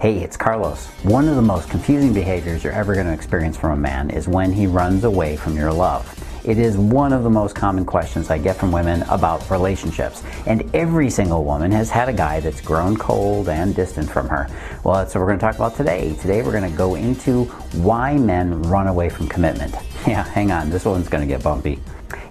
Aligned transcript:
Hey, 0.00 0.20
it's 0.20 0.34
Carlos. 0.34 0.86
One 1.02 1.28
of 1.28 1.36
the 1.36 1.42
most 1.42 1.68
confusing 1.68 2.14
behaviors 2.14 2.64
you're 2.64 2.72
ever 2.72 2.94
going 2.94 3.04
to 3.04 3.12
experience 3.12 3.58
from 3.58 3.72
a 3.72 3.76
man 3.76 4.08
is 4.08 4.26
when 4.26 4.50
he 4.50 4.66
runs 4.66 5.04
away 5.04 5.36
from 5.36 5.58
your 5.58 5.70
love. 5.70 6.08
It 6.42 6.56
is 6.56 6.78
one 6.78 7.12
of 7.12 7.22
the 7.22 7.28
most 7.28 7.54
common 7.54 7.84
questions 7.84 8.30
I 8.30 8.38
get 8.38 8.56
from 8.56 8.72
women 8.72 9.02
about 9.10 9.50
relationships. 9.50 10.22
And 10.46 10.74
every 10.74 11.10
single 11.10 11.44
woman 11.44 11.70
has 11.72 11.90
had 11.90 12.08
a 12.08 12.14
guy 12.14 12.40
that's 12.40 12.62
grown 12.62 12.96
cold 12.96 13.50
and 13.50 13.74
distant 13.74 14.08
from 14.08 14.26
her. 14.28 14.48
Well, 14.84 14.94
that's 14.94 15.14
what 15.14 15.20
we're 15.20 15.26
going 15.26 15.38
to 15.38 15.44
talk 15.44 15.56
about 15.56 15.76
today. 15.76 16.14
Today 16.14 16.40
we're 16.40 16.58
going 16.58 16.70
to 16.70 16.78
go 16.78 16.94
into 16.94 17.44
why 17.82 18.16
men 18.16 18.62
run 18.62 18.86
away 18.86 19.10
from 19.10 19.28
commitment. 19.28 19.74
Yeah, 20.06 20.24
hang 20.24 20.50
on, 20.50 20.70
this 20.70 20.86
one's 20.86 21.10
going 21.10 21.20
to 21.20 21.28
get 21.28 21.42
bumpy. 21.42 21.78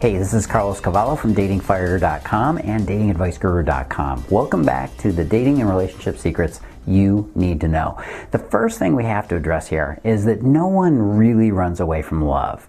Hey, 0.01 0.17
this 0.17 0.33
is 0.33 0.47
Carlos 0.47 0.81
Cavallo 0.81 1.15
from 1.15 1.35
datingfire.com 1.35 2.57
and 2.57 2.87
datingadviceguru.com. 2.87 4.25
Welcome 4.31 4.65
back 4.65 4.97
to 4.97 5.11
the 5.11 5.23
dating 5.23 5.61
and 5.61 5.69
relationship 5.69 6.17
secrets 6.17 6.61
you 6.87 7.31
need 7.35 7.61
to 7.61 7.67
know. 7.67 8.01
The 8.31 8.39
first 8.39 8.79
thing 8.79 8.95
we 8.95 9.03
have 9.03 9.27
to 9.29 9.35
address 9.35 9.67
here 9.67 9.99
is 10.03 10.25
that 10.25 10.41
no 10.41 10.67
one 10.67 11.17
really 11.17 11.51
runs 11.51 11.79
away 11.79 12.01
from 12.01 12.23
love. 12.23 12.67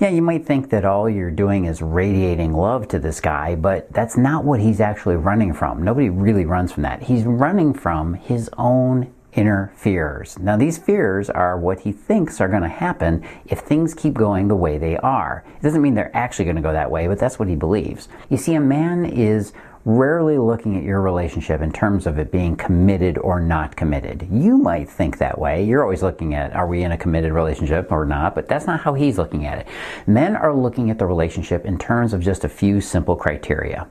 Yeah, 0.00 0.08
you 0.08 0.22
might 0.22 0.44
think 0.44 0.70
that 0.70 0.84
all 0.84 1.08
you're 1.08 1.30
doing 1.30 1.64
is 1.66 1.80
radiating 1.80 2.52
love 2.52 2.88
to 2.88 2.98
this 2.98 3.20
guy, 3.20 3.54
but 3.54 3.92
that's 3.92 4.16
not 4.16 4.44
what 4.44 4.60
he's 4.60 4.80
actually 4.80 5.16
running 5.16 5.52
from. 5.54 5.82
Nobody 5.82 6.10
really 6.10 6.44
runs 6.44 6.72
from 6.72 6.82
that. 6.82 7.04
He's 7.04 7.24
running 7.24 7.72
from 7.72 8.14
his 8.14 8.50
own 8.58 9.12
inner 9.34 9.72
fears. 9.76 10.38
Now, 10.38 10.56
these 10.56 10.78
fears 10.78 11.28
are 11.28 11.58
what 11.58 11.80
he 11.80 11.92
thinks 11.92 12.40
are 12.40 12.48
going 12.48 12.62
to 12.62 12.68
happen 12.68 13.24
if 13.46 13.60
things 13.60 13.94
keep 13.94 14.14
going 14.14 14.48
the 14.48 14.56
way 14.56 14.78
they 14.78 14.96
are. 14.98 15.44
It 15.56 15.62
doesn't 15.62 15.82
mean 15.82 15.94
they're 15.94 16.16
actually 16.16 16.44
going 16.44 16.56
to 16.56 16.62
go 16.62 16.72
that 16.72 16.90
way, 16.90 17.06
but 17.08 17.18
that's 17.18 17.38
what 17.38 17.48
he 17.48 17.56
believes. 17.56 18.08
You 18.30 18.36
see, 18.36 18.54
a 18.54 18.60
man 18.60 19.04
is 19.04 19.52
rarely 19.84 20.38
looking 20.38 20.76
at 20.76 20.82
your 20.82 21.00
relationship 21.00 21.60
in 21.60 21.70
terms 21.70 22.06
of 22.06 22.18
it 22.18 22.32
being 22.32 22.56
committed 22.56 23.18
or 23.18 23.38
not 23.38 23.76
committed. 23.76 24.26
You 24.30 24.56
might 24.56 24.88
think 24.88 25.18
that 25.18 25.38
way. 25.38 25.62
You're 25.64 25.82
always 25.82 26.02
looking 26.02 26.34
at 26.34 26.54
are 26.54 26.66
we 26.66 26.82
in 26.82 26.92
a 26.92 26.96
committed 26.96 27.32
relationship 27.32 27.92
or 27.92 28.06
not, 28.06 28.34
but 28.34 28.48
that's 28.48 28.66
not 28.66 28.80
how 28.80 28.94
he's 28.94 29.18
looking 29.18 29.46
at 29.46 29.58
it. 29.58 29.66
Men 30.06 30.36
are 30.36 30.54
looking 30.54 30.90
at 30.90 30.98
the 30.98 31.06
relationship 31.06 31.66
in 31.66 31.78
terms 31.78 32.14
of 32.14 32.22
just 32.22 32.44
a 32.44 32.48
few 32.48 32.80
simple 32.80 33.16
criteria. 33.16 33.88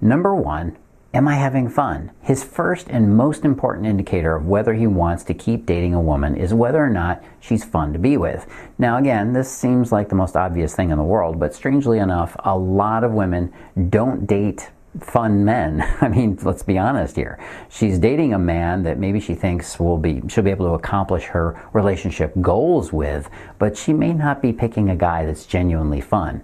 Number 0.00 0.34
one, 0.34 0.76
Am 1.14 1.28
I 1.28 1.36
having 1.36 1.68
fun? 1.68 2.10
His 2.22 2.42
first 2.42 2.88
and 2.90 3.16
most 3.16 3.44
important 3.44 3.86
indicator 3.86 4.34
of 4.34 4.48
whether 4.48 4.74
he 4.74 4.88
wants 4.88 5.22
to 5.24 5.32
keep 5.32 5.64
dating 5.64 5.94
a 5.94 6.00
woman 6.00 6.36
is 6.36 6.52
whether 6.52 6.84
or 6.84 6.90
not 6.90 7.22
she's 7.38 7.62
fun 7.62 7.92
to 7.92 8.00
be 8.00 8.16
with. 8.16 8.48
Now, 8.78 8.98
again, 8.98 9.32
this 9.32 9.48
seems 9.48 9.92
like 9.92 10.08
the 10.08 10.16
most 10.16 10.34
obvious 10.34 10.74
thing 10.74 10.90
in 10.90 10.98
the 10.98 11.04
world, 11.04 11.38
but 11.38 11.54
strangely 11.54 12.00
enough, 12.00 12.34
a 12.40 12.58
lot 12.58 13.04
of 13.04 13.12
women 13.12 13.52
don't 13.90 14.26
date 14.26 14.70
fun 15.00 15.44
men. 15.44 15.82
I 16.00 16.08
mean, 16.08 16.38
let's 16.42 16.62
be 16.62 16.78
honest 16.78 17.16
here. 17.16 17.38
She's 17.68 17.98
dating 17.98 18.34
a 18.34 18.38
man 18.38 18.82
that 18.84 18.98
maybe 18.98 19.20
she 19.20 19.34
thinks 19.34 19.78
will 19.78 19.98
be 19.98 20.22
she'll 20.28 20.44
be 20.44 20.50
able 20.50 20.66
to 20.66 20.74
accomplish 20.74 21.24
her 21.24 21.60
relationship 21.72 22.32
goals 22.40 22.92
with, 22.92 23.28
but 23.58 23.76
she 23.76 23.92
may 23.92 24.12
not 24.12 24.42
be 24.42 24.52
picking 24.52 24.90
a 24.90 24.96
guy 24.96 25.24
that's 25.26 25.46
genuinely 25.46 26.00
fun. 26.00 26.42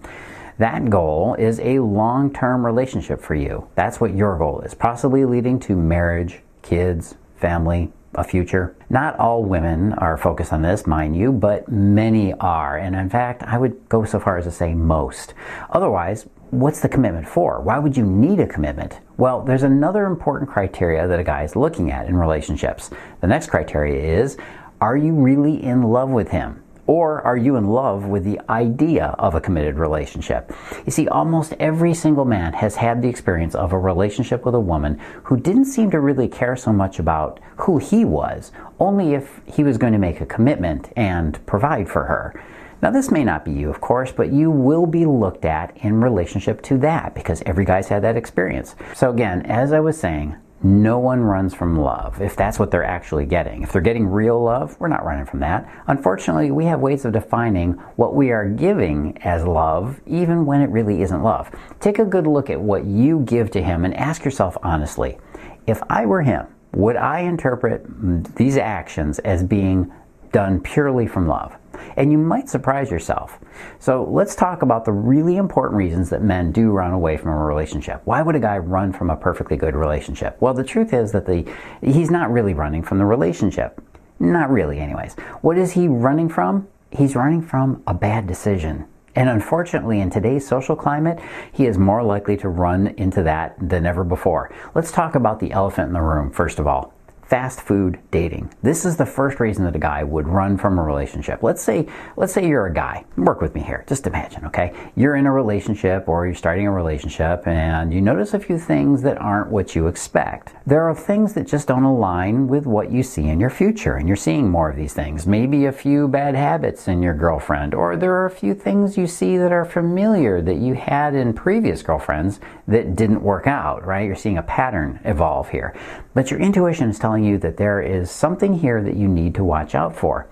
That 0.58 0.90
goal 0.90 1.36
is 1.38 1.58
a 1.60 1.78
long 1.78 2.32
term 2.32 2.66
relationship 2.66 3.22
for 3.22 3.34
you. 3.34 3.66
That's 3.76 4.00
what 4.00 4.14
your 4.14 4.36
goal 4.36 4.60
is, 4.60 4.74
possibly 4.74 5.24
leading 5.24 5.58
to 5.60 5.74
marriage, 5.74 6.40
kids, 6.62 7.14
family, 7.36 7.90
a 8.14 8.24
future. 8.24 8.76
Not 8.90 9.18
all 9.18 9.44
women 9.44 9.92
are 9.94 10.16
focused 10.16 10.52
on 10.52 10.62
this, 10.62 10.86
mind 10.86 11.16
you, 11.16 11.32
but 11.32 11.68
many 11.70 12.34
are. 12.34 12.76
And 12.76 12.94
in 12.96 13.08
fact, 13.08 13.42
I 13.44 13.56
would 13.56 13.88
go 13.88 14.04
so 14.04 14.18
far 14.18 14.38
as 14.38 14.44
to 14.44 14.50
say 14.50 14.74
most. 14.74 15.32
Otherwise, 15.70 16.26
what's 16.50 16.80
the 16.80 16.88
commitment 16.88 17.28
for? 17.28 17.60
Why 17.60 17.78
would 17.78 17.96
you 17.96 18.04
need 18.04 18.40
a 18.40 18.46
commitment? 18.46 18.98
Well, 19.16 19.42
there's 19.42 19.62
another 19.62 20.06
important 20.06 20.50
criteria 20.50 21.06
that 21.06 21.20
a 21.20 21.24
guy 21.24 21.44
is 21.44 21.54
looking 21.54 21.92
at 21.92 22.06
in 22.06 22.16
relationships. 22.16 22.90
The 23.20 23.26
next 23.26 23.48
criteria 23.48 24.20
is 24.20 24.36
are 24.80 24.96
you 24.96 25.14
really 25.14 25.62
in 25.62 25.82
love 25.82 26.08
with 26.08 26.30
him? 26.30 26.62
Or 26.86 27.22
are 27.22 27.36
you 27.36 27.54
in 27.54 27.68
love 27.68 28.06
with 28.06 28.24
the 28.24 28.40
idea 28.50 29.14
of 29.18 29.36
a 29.36 29.40
committed 29.40 29.76
relationship? 29.76 30.52
You 30.84 30.90
see, 30.90 31.06
almost 31.06 31.52
every 31.60 31.94
single 31.94 32.24
man 32.24 32.52
has 32.54 32.74
had 32.74 33.00
the 33.00 33.08
experience 33.08 33.54
of 33.54 33.72
a 33.72 33.78
relationship 33.78 34.44
with 34.44 34.56
a 34.56 34.60
woman 34.60 34.98
who 35.22 35.36
didn't 35.36 35.66
seem 35.66 35.92
to 35.92 36.00
really 36.00 36.26
care 36.26 36.56
so 36.56 36.72
much 36.72 36.98
about 36.98 37.38
who 37.58 37.78
he 37.78 38.04
was, 38.04 38.50
only 38.80 39.14
if 39.14 39.40
he 39.46 39.62
was 39.62 39.78
going 39.78 39.92
to 39.92 40.00
make 40.00 40.20
a 40.20 40.26
commitment 40.26 40.92
and 40.96 41.44
provide 41.46 41.88
for 41.88 42.04
her. 42.06 42.42
Now, 42.82 42.90
this 42.90 43.10
may 43.10 43.24
not 43.24 43.44
be 43.44 43.52
you, 43.52 43.68
of 43.68 43.80
course, 43.80 44.10
but 44.10 44.32
you 44.32 44.50
will 44.50 44.86
be 44.86 45.04
looked 45.04 45.44
at 45.44 45.76
in 45.78 46.00
relationship 46.00 46.62
to 46.62 46.78
that 46.78 47.14
because 47.14 47.42
every 47.44 47.64
guy's 47.66 47.88
had 47.88 48.02
that 48.04 48.16
experience. 48.16 48.74
So, 48.94 49.10
again, 49.10 49.42
as 49.46 49.72
I 49.72 49.80
was 49.80 50.00
saying, 50.00 50.36
no 50.62 50.98
one 50.98 51.20
runs 51.22 51.54
from 51.54 51.78
love 51.78 52.20
if 52.20 52.36
that's 52.36 52.58
what 52.58 52.70
they're 52.70 52.84
actually 52.84 53.24
getting. 53.24 53.62
If 53.62 53.72
they're 53.72 53.80
getting 53.80 54.06
real 54.06 54.42
love, 54.42 54.78
we're 54.78 54.88
not 54.88 55.04
running 55.04 55.24
from 55.24 55.40
that. 55.40 55.68
Unfortunately, 55.86 56.50
we 56.50 56.66
have 56.66 56.80
ways 56.80 57.04
of 57.04 57.12
defining 57.12 57.72
what 57.96 58.14
we 58.14 58.30
are 58.30 58.48
giving 58.48 59.16
as 59.22 59.44
love, 59.44 60.00
even 60.06 60.44
when 60.44 60.60
it 60.60 60.70
really 60.70 61.02
isn't 61.02 61.22
love. 61.22 61.50
Take 61.80 61.98
a 61.98 62.04
good 62.04 62.26
look 62.26 62.50
at 62.50 62.60
what 62.60 62.84
you 62.84 63.20
give 63.20 63.50
to 63.52 63.62
him 63.62 63.84
and 63.84 63.94
ask 63.94 64.24
yourself 64.24 64.56
honestly 64.62 65.18
if 65.66 65.82
I 65.88 66.04
were 66.06 66.22
him, 66.22 66.46
would 66.72 66.96
I 66.96 67.20
interpret 67.20 68.36
these 68.36 68.56
actions 68.56 69.18
as 69.20 69.42
being 69.42 69.92
done 70.32 70.60
purely 70.60 71.06
from 71.06 71.26
love? 71.26 71.56
And 71.96 72.12
you 72.12 72.18
might 72.18 72.48
surprise 72.48 72.90
yourself. 72.90 73.38
So 73.78 74.04
let's 74.04 74.34
talk 74.34 74.62
about 74.62 74.84
the 74.84 74.92
really 74.92 75.36
important 75.36 75.76
reasons 75.76 76.10
that 76.10 76.22
men 76.22 76.52
do 76.52 76.70
run 76.70 76.92
away 76.92 77.16
from 77.16 77.30
a 77.30 77.44
relationship. 77.44 78.02
Why 78.04 78.22
would 78.22 78.36
a 78.36 78.40
guy 78.40 78.58
run 78.58 78.92
from 78.92 79.10
a 79.10 79.16
perfectly 79.16 79.56
good 79.56 79.74
relationship? 79.74 80.36
Well, 80.40 80.54
the 80.54 80.64
truth 80.64 80.92
is 80.92 81.12
that 81.12 81.26
the 81.26 81.50
he's 81.82 82.10
not 82.10 82.30
really 82.30 82.54
running 82.54 82.82
from 82.82 82.98
the 82.98 83.06
relationship. 83.06 83.80
Not 84.18 84.50
really, 84.50 84.78
anyways. 84.78 85.14
What 85.40 85.56
is 85.56 85.72
he 85.72 85.88
running 85.88 86.28
from? 86.28 86.68
He's 86.90 87.16
running 87.16 87.42
from 87.42 87.82
a 87.86 87.94
bad 87.94 88.26
decision. 88.26 88.86
And 89.16 89.28
unfortunately, 89.28 90.00
in 90.00 90.10
today's 90.10 90.46
social 90.46 90.76
climate, 90.76 91.18
he 91.52 91.66
is 91.66 91.78
more 91.78 92.02
likely 92.02 92.36
to 92.38 92.48
run 92.48 92.88
into 92.96 93.22
that 93.24 93.56
than 93.60 93.86
ever 93.86 94.04
before. 94.04 94.54
Let's 94.74 94.92
talk 94.92 95.14
about 95.14 95.40
the 95.40 95.52
elephant 95.52 95.88
in 95.88 95.94
the 95.94 96.02
room, 96.02 96.30
first 96.30 96.58
of 96.58 96.66
all 96.66 96.94
fast 97.30 97.60
food 97.60 97.96
dating. 98.10 98.52
This 98.60 98.84
is 98.84 98.96
the 98.96 99.06
first 99.06 99.38
reason 99.38 99.64
that 99.64 99.76
a 99.76 99.78
guy 99.78 100.02
would 100.02 100.26
run 100.26 100.58
from 100.58 100.80
a 100.80 100.82
relationship. 100.82 101.44
Let's 101.44 101.62
say 101.62 101.86
let's 102.16 102.32
say 102.32 102.46
you're 102.46 102.66
a 102.66 102.74
guy. 102.74 103.04
Work 103.16 103.40
with 103.40 103.54
me 103.54 103.60
here. 103.60 103.84
Just 103.86 104.08
imagine, 104.08 104.44
okay? 104.46 104.74
You're 104.96 105.14
in 105.14 105.26
a 105.26 105.32
relationship 105.32 106.08
or 106.08 106.26
you're 106.26 106.34
starting 106.34 106.66
a 106.66 106.72
relationship 106.72 107.46
and 107.46 107.94
you 107.94 108.00
notice 108.00 108.34
a 108.34 108.40
few 108.40 108.58
things 108.58 109.02
that 109.02 109.16
aren't 109.18 109.52
what 109.52 109.76
you 109.76 109.86
expect. 109.86 110.54
There 110.66 110.82
are 110.82 110.94
things 110.94 111.34
that 111.34 111.46
just 111.46 111.68
don't 111.68 111.84
align 111.84 112.48
with 112.48 112.66
what 112.66 112.90
you 112.90 113.04
see 113.04 113.28
in 113.28 113.38
your 113.38 113.48
future 113.48 113.94
and 113.94 114.08
you're 114.08 114.16
seeing 114.16 114.50
more 114.50 114.68
of 114.68 114.76
these 114.76 114.92
things. 114.92 115.24
Maybe 115.24 115.66
a 115.66 115.72
few 115.72 116.08
bad 116.08 116.34
habits 116.34 116.88
in 116.88 117.00
your 117.00 117.14
girlfriend 117.14 117.74
or 117.74 117.94
there 117.94 118.14
are 118.14 118.26
a 118.26 118.30
few 118.30 118.54
things 118.54 118.98
you 118.98 119.06
see 119.06 119.38
that 119.38 119.52
are 119.52 119.64
familiar 119.64 120.42
that 120.42 120.56
you 120.56 120.74
had 120.74 121.14
in 121.14 121.32
previous 121.32 121.80
girlfriends 121.82 122.40
that 122.66 122.96
didn't 122.96 123.22
work 123.22 123.46
out, 123.46 123.86
right? 123.86 124.04
You're 124.04 124.16
seeing 124.16 124.38
a 124.38 124.42
pattern 124.42 124.98
evolve 125.04 125.48
here. 125.50 125.76
But 126.12 126.30
your 126.32 126.40
intuition 126.40 126.90
is 126.90 126.98
telling 126.98 127.19
you 127.24 127.38
that 127.38 127.56
there 127.56 127.80
is 127.80 128.10
something 128.10 128.58
here 128.58 128.82
that 128.82 128.96
you 128.96 129.08
need 129.08 129.34
to 129.36 129.44
watch 129.44 129.74
out 129.74 129.94
for. 129.94 130.28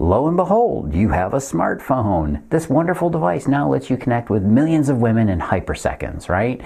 Lo 0.00 0.28
and 0.28 0.36
behold, 0.36 0.94
you 0.94 1.08
have 1.08 1.34
a 1.34 1.38
smartphone. 1.38 2.48
This 2.50 2.68
wonderful 2.68 3.10
device 3.10 3.48
now 3.48 3.68
lets 3.68 3.90
you 3.90 3.96
connect 3.96 4.30
with 4.30 4.44
millions 4.44 4.88
of 4.88 4.98
women 4.98 5.28
in 5.28 5.40
hyperseconds, 5.40 6.28
right? 6.28 6.60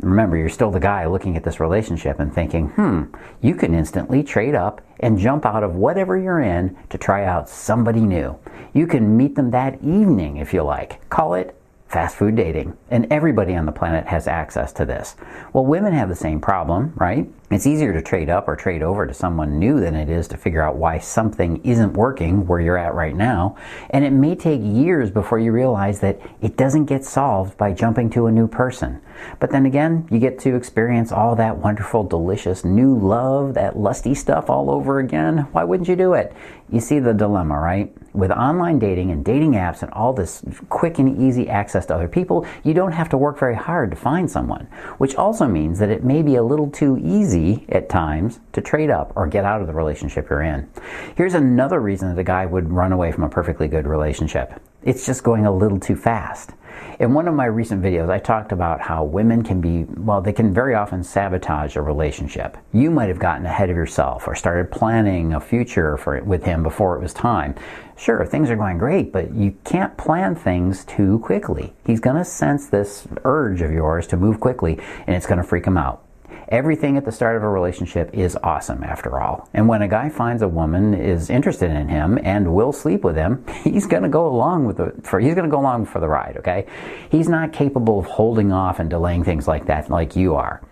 Remember, 0.00 0.38
you're 0.38 0.48
still 0.48 0.70
the 0.70 0.80
guy 0.80 1.04
looking 1.06 1.36
at 1.36 1.44
this 1.44 1.60
relationship 1.60 2.18
and 2.18 2.32
thinking, 2.32 2.68
hmm, 2.68 3.02
you 3.42 3.54
can 3.54 3.74
instantly 3.74 4.22
trade 4.22 4.54
up 4.54 4.80
and 5.00 5.18
jump 5.18 5.44
out 5.44 5.64
of 5.64 5.74
whatever 5.74 6.16
you're 6.16 6.40
in 6.40 6.78
to 6.88 6.96
try 6.96 7.26
out 7.26 7.48
somebody 7.50 8.00
new. 8.00 8.38
You 8.72 8.86
can 8.86 9.16
meet 9.16 9.34
them 9.34 9.50
that 9.50 9.74
evening 9.82 10.38
if 10.38 10.54
you 10.54 10.62
like. 10.62 11.06
Call 11.10 11.34
it 11.34 11.57
fast 11.88 12.16
food 12.16 12.36
dating, 12.36 12.76
and 12.90 13.10
everybody 13.10 13.54
on 13.54 13.64
the 13.64 13.72
planet 13.72 14.06
has 14.06 14.26
access 14.26 14.72
to 14.74 14.84
this. 14.84 15.16
Well, 15.52 15.64
women 15.64 15.94
have 15.94 16.10
the 16.10 16.14
same 16.14 16.40
problem, 16.40 16.92
right? 16.96 17.28
It's 17.50 17.66
easier 17.66 17.94
to 17.94 18.02
trade 18.02 18.28
up 18.28 18.46
or 18.46 18.56
trade 18.56 18.82
over 18.82 19.06
to 19.06 19.14
someone 19.14 19.58
new 19.58 19.80
than 19.80 19.94
it 19.94 20.10
is 20.10 20.28
to 20.28 20.36
figure 20.36 20.62
out 20.62 20.76
why 20.76 20.98
something 20.98 21.64
isn't 21.64 21.94
working 21.94 22.46
where 22.46 22.60
you're 22.60 22.76
at 22.76 22.94
right 22.94 23.16
now. 23.16 23.56
And 23.88 24.04
it 24.04 24.10
may 24.10 24.34
take 24.34 24.60
years 24.62 25.10
before 25.10 25.38
you 25.38 25.50
realize 25.50 26.00
that 26.00 26.20
it 26.42 26.58
doesn't 26.58 26.84
get 26.84 27.06
solved 27.06 27.56
by 27.56 27.72
jumping 27.72 28.10
to 28.10 28.26
a 28.26 28.32
new 28.32 28.48
person. 28.48 29.00
But 29.40 29.50
then 29.50 29.64
again, 29.64 30.06
you 30.10 30.18
get 30.18 30.38
to 30.40 30.56
experience 30.56 31.10
all 31.10 31.34
that 31.36 31.56
wonderful, 31.56 32.04
delicious 32.04 32.66
new 32.66 32.98
love, 32.98 33.54
that 33.54 33.78
lusty 33.78 34.14
stuff 34.14 34.50
all 34.50 34.70
over 34.70 34.98
again. 34.98 35.48
Why 35.52 35.64
wouldn't 35.64 35.88
you 35.88 35.96
do 35.96 36.12
it? 36.12 36.34
You 36.70 36.80
see 36.80 36.98
the 36.98 37.14
dilemma, 37.14 37.58
right? 37.58 37.96
With 38.12 38.30
online 38.30 38.78
dating 38.78 39.10
and 39.10 39.24
dating 39.24 39.52
apps 39.52 39.82
and 39.82 39.92
all 39.92 40.12
this 40.12 40.42
quick 40.68 40.98
and 40.98 41.20
easy 41.20 41.48
access 41.48 41.86
to 41.86 41.94
other 41.94 42.08
people, 42.08 42.46
you 42.64 42.74
don't 42.74 42.92
have 42.92 43.08
to 43.10 43.18
work 43.18 43.38
very 43.38 43.54
hard 43.54 43.90
to 43.90 43.96
find 43.96 44.30
someone, 44.30 44.66
which 44.98 45.14
also 45.14 45.46
means 45.46 45.78
that 45.78 45.90
it 45.90 46.04
may 46.04 46.22
be 46.22 46.36
a 46.36 46.42
little 46.42 46.70
too 46.70 46.98
easy 47.02 47.66
at 47.68 47.88
times 47.88 48.40
to 48.52 48.60
trade 48.60 48.90
up 48.90 49.12
or 49.14 49.26
get 49.26 49.44
out 49.44 49.60
of 49.60 49.66
the 49.66 49.74
relationship 49.74 50.30
you're 50.30 50.42
in. 50.42 50.68
Here's 51.16 51.34
another 51.34 51.80
reason 51.80 52.08
that 52.08 52.20
a 52.20 52.24
guy 52.24 52.46
would 52.46 52.72
run 52.72 52.92
away 52.92 53.12
from 53.12 53.24
a 53.24 53.28
perfectly 53.28 53.68
good 53.68 53.86
relationship 53.86 54.60
it's 54.82 55.04
just 55.04 55.22
going 55.22 55.46
a 55.46 55.54
little 55.54 55.80
too 55.80 55.96
fast. 55.96 56.52
In 56.98 57.14
one 57.14 57.28
of 57.28 57.34
my 57.34 57.44
recent 57.44 57.82
videos, 57.82 58.10
I 58.10 58.18
talked 58.18 58.50
about 58.50 58.80
how 58.80 59.04
women 59.04 59.42
can 59.42 59.60
be, 59.60 59.84
well, 59.96 60.20
they 60.20 60.32
can 60.32 60.52
very 60.52 60.74
often 60.74 61.04
sabotage 61.04 61.76
a 61.76 61.82
relationship. 61.82 62.56
You 62.72 62.90
might 62.90 63.08
have 63.08 63.18
gotten 63.20 63.46
ahead 63.46 63.70
of 63.70 63.76
yourself 63.76 64.26
or 64.26 64.34
started 64.34 64.70
planning 64.70 65.34
a 65.34 65.40
future 65.40 65.96
for, 65.96 66.20
with 66.22 66.44
him 66.44 66.62
before 66.62 66.96
it 66.96 67.00
was 67.00 67.14
time. 67.14 67.54
Sure, 67.96 68.24
things 68.26 68.50
are 68.50 68.56
going 68.56 68.78
great, 68.78 69.12
but 69.12 69.32
you 69.32 69.56
can't 69.64 69.96
plan 69.96 70.34
things 70.34 70.84
too 70.84 71.18
quickly. 71.20 71.72
He's 71.84 72.00
going 72.00 72.16
to 72.16 72.24
sense 72.24 72.66
this 72.66 73.06
urge 73.24 73.60
of 73.60 73.72
yours 73.72 74.06
to 74.08 74.16
move 74.16 74.40
quickly, 74.40 74.78
and 75.06 75.14
it's 75.14 75.26
going 75.26 75.38
to 75.38 75.44
freak 75.44 75.66
him 75.66 75.76
out. 75.76 76.04
Everything 76.50 76.96
at 76.96 77.04
the 77.04 77.12
start 77.12 77.36
of 77.36 77.42
a 77.42 77.48
relationship 77.48 78.08
is 78.14 78.34
awesome 78.42 78.82
after 78.82 79.20
all. 79.20 79.50
And 79.52 79.68
when 79.68 79.82
a 79.82 79.88
guy 79.88 80.08
finds 80.08 80.40
a 80.40 80.48
woman 80.48 80.94
is 80.94 81.28
interested 81.28 81.70
in 81.70 81.88
him 81.88 82.18
and 82.22 82.54
will 82.54 82.72
sleep 82.72 83.04
with 83.04 83.16
him, 83.16 83.44
he's 83.64 83.86
going 83.86 84.02
to 84.02 84.08
go 84.08 84.26
along 84.26 84.64
with 84.64 84.78
the 84.78 84.94
for 85.02 85.20
he's 85.20 85.34
going 85.34 85.44
to 85.44 85.50
go 85.50 85.60
along 85.60 85.84
for 85.84 86.00
the 86.00 86.08
ride, 86.08 86.38
okay? 86.38 86.66
He's 87.10 87.28
not 87.28 87.52
capable 87.52 87.98
of 87.98 88.06
holding 88.06 88.50
off 88.50 88.78
and 88.78 88.88
delaying 88.88 89.24
things 89.24 89.46
like 89.46 89.66
that 89.66 89.90
like 89.90 90.16
you 90.16 90.36
are. 90.36 90.62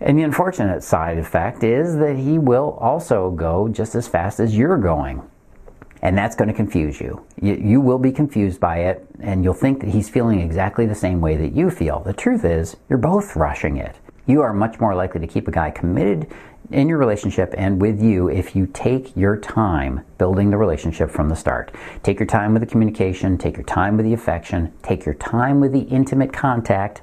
And 0.00 0.18
the 0.18 0.22
unfortunate 0.22 0.82
side 0.82 1.18
effect 1.18 1.62
is 1.62 1.96
that 1.96 2.16
he 2.16 2.38
will 2.38 2.78
also 2.80 3.30
go 3.30 3.68
just 3.68 3.94
as 3.94 4.08
fast 4.08 4.40
as 4.40 4.56
you're 4.56 4.78
going. 4.78 5.22
And 6.00 6.16
that's 6.16 6.36
going 6.36 6.48
to 6.48 6.54
confuse 6.54 7.00
you. 7.00 7.22
you. 7.40 7.54
you. 7.54 7.80
will 7.80 7.98
be 7.98 8.12
confused 8.12 8.60
by 8.60 8.78
it, 8.80 9.06
and 9.20 9.42
you'll 9.42 9.54
think 9.54 9.80
that 9.80 9.88
he's 9.88 10.08
feeling 10.08 10.40
exactly 10.40 10.86
the 10.86 10.94
same 10.94 11.20
way 11.20 11.36
that 11.36 11.52
you 11.52 11.70
feel. 11.70 12.00
The 12.00 12.12
truth 12.12 12.44
is, 12.44 12.76
you're 12.88 12.98
both 12.98 13.34
rushing 13.34 13.78
it 13.78 13.96
you 14.26 14.42
are 14.42 14.52
much 14.52 14.80
more 14.80 14.94
likely 14.94 15.20
to 15.20 15.26
keep 15.26 15.48
a 15.48 15.50
guy 15.50 15.70
committed 15.70 16.32
in 16.70 16.88
your 16.88 16.98
relationship 16.98 17.54
and 17.56 17.80
with 17.80 18.02
you 18.02 18.28
if 18.28 18.56
you 18.56 18.66
take 18.66 19.16
your 19.16 19.36
time 19.36 20.04
building 20.18 20.50
the 20.50 20.56
relationship 20.56 21.10
from 21.10 21.28
the 21.28 21.36
start. 21.36 21.72
Take 22.02 22.18
your 22.18 22.26
time 22.26 22.52
with 22.52 22.60
the 22.60 22.66
communication, 22.66 23.38
take 23.38 23.56
your 23.56 23.64
time 23.64 23.96
with 23.96 24.06
the 24.06 24.12
affection, 24.12 24.72
take 24.82 25.04
your 25.04 25.14
time 25.14 25.60
with 25.60 25.72
the 25.72 25.82
intimate 25.82 26.32
contact. 26.32 27.02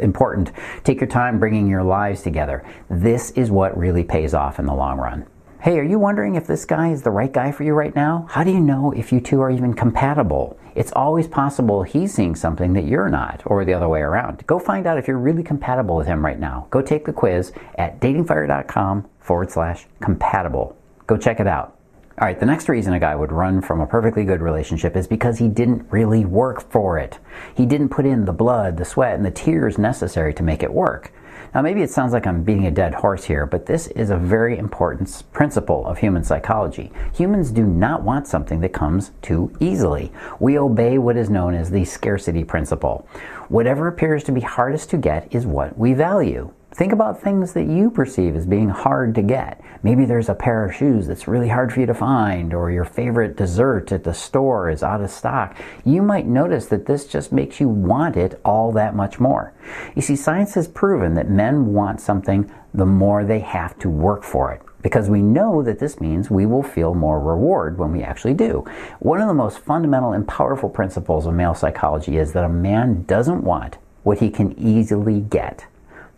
Important. 0.00 0.50
Take 0.82 1.00
your 1.00 1.08
time 1.08 1.38
bringing 1.38 1.68
your 1.68 1.82
lives 1.82 2.22
together. 2.22 2.64
This 2.90 3.30
is 3.32 3.50
what 3.50 3.76
really 3.78 4.02
pays 4.02 4.34
off 4.34 4.58
in 4.58 4.66
the 4.66 4.74
long 4.74 4.98
run. 4.98 5.26
Hey, 5.66 5.80
are 5.80 5.82
you 5.82 5.98
wondering 5.98 6.36
if 6.36 6.46
this 6.46 6.64
guy 6.64 6.92
is 6.92 7.02
the 7.02 7.10
right 7.10 7.32
guy 7.32 7.50
for 7.50 7.64
you 7.64 7.74
right 7.74 7.92
now? 7.92 8.28
How 8.30 8.44
do 8.44 8.52
you 8.52 8.60
know 8.60 8.92
if 8.92 9.12
you 9.12 9.18
two 9.18 9.40
are 9.40 9.50
even 9.50 9.74
compatible? 9.74 10.56
It's 10.76 10.92
always 10.92 11.26
possible 11.26 11.82
he's 11.82 12.14
seeing 12.14 12.36
something 12.36 12.72
that 12.74 12.84
you're 12.84 13.08
not, 13.08 13.42
or 13.46 13.64
the 13.64 13.74
other 13.74 13.88
way 13.88 13.98
around. 13.98 14.46
Go 14.46 14.60
find 14.60 14.86
out 14.86 14.96
if 14.96 15.08
you're 15.08 15.18
really 15.18 15.42
compatible 15.42 15.96
with 15.96 16.06
him 16.06 16.24
right 16.24 16.38
now. 16.38 16.68
Go 16.70 16.82
take 16.82 17.04
the 17.04 17.12
quiz 17.12 17.50
at 17.78 18.00
datingfire.com 18.00 19.08
forward 19.18 19.50
slash 19.50 19.88
compatible. 20.00 20.76
Go 21.08 21.16
check 21.16 21.40
it 21.40 21.48
out. 21.48 21.76
All 22.20 22.28
right, 22.28 22.38
the 22.38 22.46
next 22.46 22.68
reason 22.68 22.92
a 22.92 23.00
guy 23.00 23.16
would 23.16 23.32
run 23.32 23.60
from 23.60 23.80
a 23.80 23.88
perfectly 23.88 24.22
good 24.22 24.42
relationship 24.42 24.94
is 24.94 25.08
because 25.08 25.36
he 25.38 25.48
didn't 25.48 25.90
really 25.90 26.24
work 26.24 26.70
for 26.70 26.96
it. 26.96 27.18
He 27.56 27.66
didn't 27.66 27.88
put 27.88 28.06
in 28.06 28.24
the 28.24 28.32
blood, 28.32 28.76
the 28.76 28.84
sweat, 28.84 29.16
and 29.16 29.26
the 29.26 29.32
tears 29.32 29.78
necessary 29.78 30.32
to 30.34 30.44
make 30.44 30.62
it 30.62 30.72
work. 30.72 31.12
Now, 31.54 31.62
maybe 31.62 31.82
it 31.82 31.90
sounds 31.90 32.12
like 32.12 32.26
I'm 32.26 32.42
beating 32.42 32.66
a 32.66 32.70
dead 32.70 32.94
horse 32.94 33.24
here, 33.24 33.46
but 33.46 33.66
this 33.66 33.86
is 33.88 34.10
a 34.10 34.16
very 34.16 34.58
important 34.58 35.22
principle 35.32 35.86
of 35.86 35.98
human 35.98 36.24
psychology. 36.24 36.92
Humans 37.14 37.50
do 37.50 37.64
not 37.64 38.02
want 38.02 38.26
something 38.26 38.60
that 38.60 38.72
comes 38.72 39.12
too 39.22 39.52
easily. 39.60 40.12
We 40.40 40.58
obey 40.58 40.98
what 40.98 41.16
is 41.16 41.30
known 41.30 41.54
as 41.54 41.70
the 41.70 41.84
scarcity 41.84 42.44
principle. 42.44 43.08
Whatever 43.48 43.88
appears 43.88 44.24
to 44.24 44.32
be 44.32 44.40
hardest 44.40 44.90
to 44.90 44.96
get 44.96 45.34
is 45.34 45.46
what 45.46 45.78
we 45.78 45.92
value. 45.94 46.52
Think 46.76 46.92
about 46.92 47.22
things 47.22 47.54
that 47.54 47.68
you 47.68 47.90
perceive 47.90 48.36
as 48.36 48.44
being 48.44 48.68
hard 48.68 49.14
to 49.14 49.22
get. 49.22 49.62
Maybe 49.82 50.04
there's 50.04 50.28
a 50.28 50.34
pair 50.34 50.62
of 50.62 50.74
shoes 50.74 51.06
that's 51.06 51.26
really 51.26 51.48
hard 51.48 51.72
for 51.72 51.80
you 51.80 51.86
to 51.86 51.94
find, 51.94 52.52
or 52.52 52.70
your 52.70 52.84
favorite 52.84 53.34
dessert 53.34 53.92
at 53.92 54.04
the 54.04 54.12
store 54.12 54.68
is 54.68 54.82
out 54.82 55.00
of 55.00 55.10
stock. 55.10 55.56
You 55.86 56.02
might 56.02 56.26
notice 56.26 56.66
that 56.66 56.84
this 56.84 57.06
just 57.06 57.32
makes 57.32 57.60
you 57.60 57.68
want 57.70 58.18
it 58.18 58.38
all 58.44 58.72
that 58.72 58.94
much 58.94 59.18
more. 59.18 59.54
You 59.94 60.02
see, 60.02 60.16
science 60.16 60.52
has 60.52 60.68
proven 60.68 61.14
that 61.14 61.30
men 61.30 61.72
want 61.72 61.98
something 61.98 62.52
the 62.74 62.84
more 62.84 63.24
they 63.24 63.40
have 63.40 63.78
to 63.78 63.88
work 63.88 64.22
for 64.22 64.52
it 64.52 64.60
because 64.82 65.08
we 65.08 65.22
know 65.22 65.62
that 65.62 65.78
this 65.78 65.98
means 65.98 66.30
we 66.30 66.44
will 66.44 66.62
feel 66.62 66.94
more 66.94 67.18
reward 67.18 67.78
when 67.78 67.90
we 67.90 68.02
actually 68.02 68.34
do. 68.34 68.66
One 68.98 69.22
of 69.22 69.28
the 69.28 69.32
most 69.32 69.60
fundamental 69.60 70.12
and 70.12 70.28
powerful 70.28 70.68
principles 70.68 71.24
of 71.24 71.32
male 71.32 71.54
psychology 71.54 72.18
is 72.18 72.34
that 72.34 72.44
a 72.44 72.50
man 72.50 73.04
doesn't 73.04 73.44
want 73.44 73.78
what 74.02 74.18
he 74.18 74.28
can 74.28 74.52
easily 74.58 75.20
get. 75.20 75.64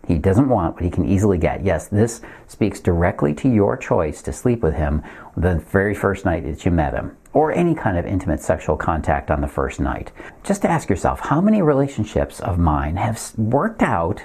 He 0.09 0.17
doesn't 0.17 0.49
want 0.49 0.73
what 0.73 0.83
he 0.83 0.89
can 0.89 1.07
easily 1.07 1.37
get. 1.37 1.63
Yes, 1.63 1.87
this 1.87 2.21
speaks 2.47 2.79
directly 2.79 3.31
to 3.35 3.47
your 3.47 3.77
choice 3.77 4.23
to 4.23 4.33
sleep 4.33 4.63
with 4.63 4.73
him 4.73 5.03
the 5.37 5.59
very 5.59 5.93
first 5.93 6.25
night 6.25 6.45
that 6.45 6.65
you 6.65 6.71
met 6.71 6.95
him, 6.95 7.15
or 7.31 7.51
any 7.51 7.75
kind 7.75 7.95
of 7.95 8.07
intimate 8.07 8.41
sexual 8.41 8.75
contact 8.75 9.29
on 9.29 9.39
the 9.39 9.47
first 9.47 9.79
night. 9.79 10.11
Just 10.43 10.65
ask 10.65 10.89
yourself 10.89 11.19
how 11.19 11.39
many 11.39 11.61
relationships 11.61 12.39
of 12.39 12.57
mine 12.57 12.95
have 12.95 13.21
worked 13.37 13.83
out 13.83 14.19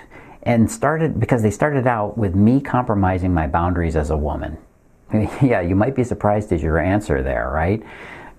and 0.44 0.70
started 0.70 1.20
because 1.20 1.42
they 1.42 1.50
started 1.50 1.86
out 1.86 2.16
with 2.16 2.34
me 2.34 2.62
compromising 2.62 3.34
my 3.34 3.46
boundaries 3.46 3.94
as 3.94 4.08
a 4.08 4.16
woman? 4.16 4.56
yeah, 5.12 5.60
you 5.60 5.76
might 5.76 5.94
be 5.94 6.02
surprised 6.02 6.50
at 6.50 6.60
your 6.60 6.78
answer 6.78 7.22
there, 7.22 7.50
right? 7.50 7.82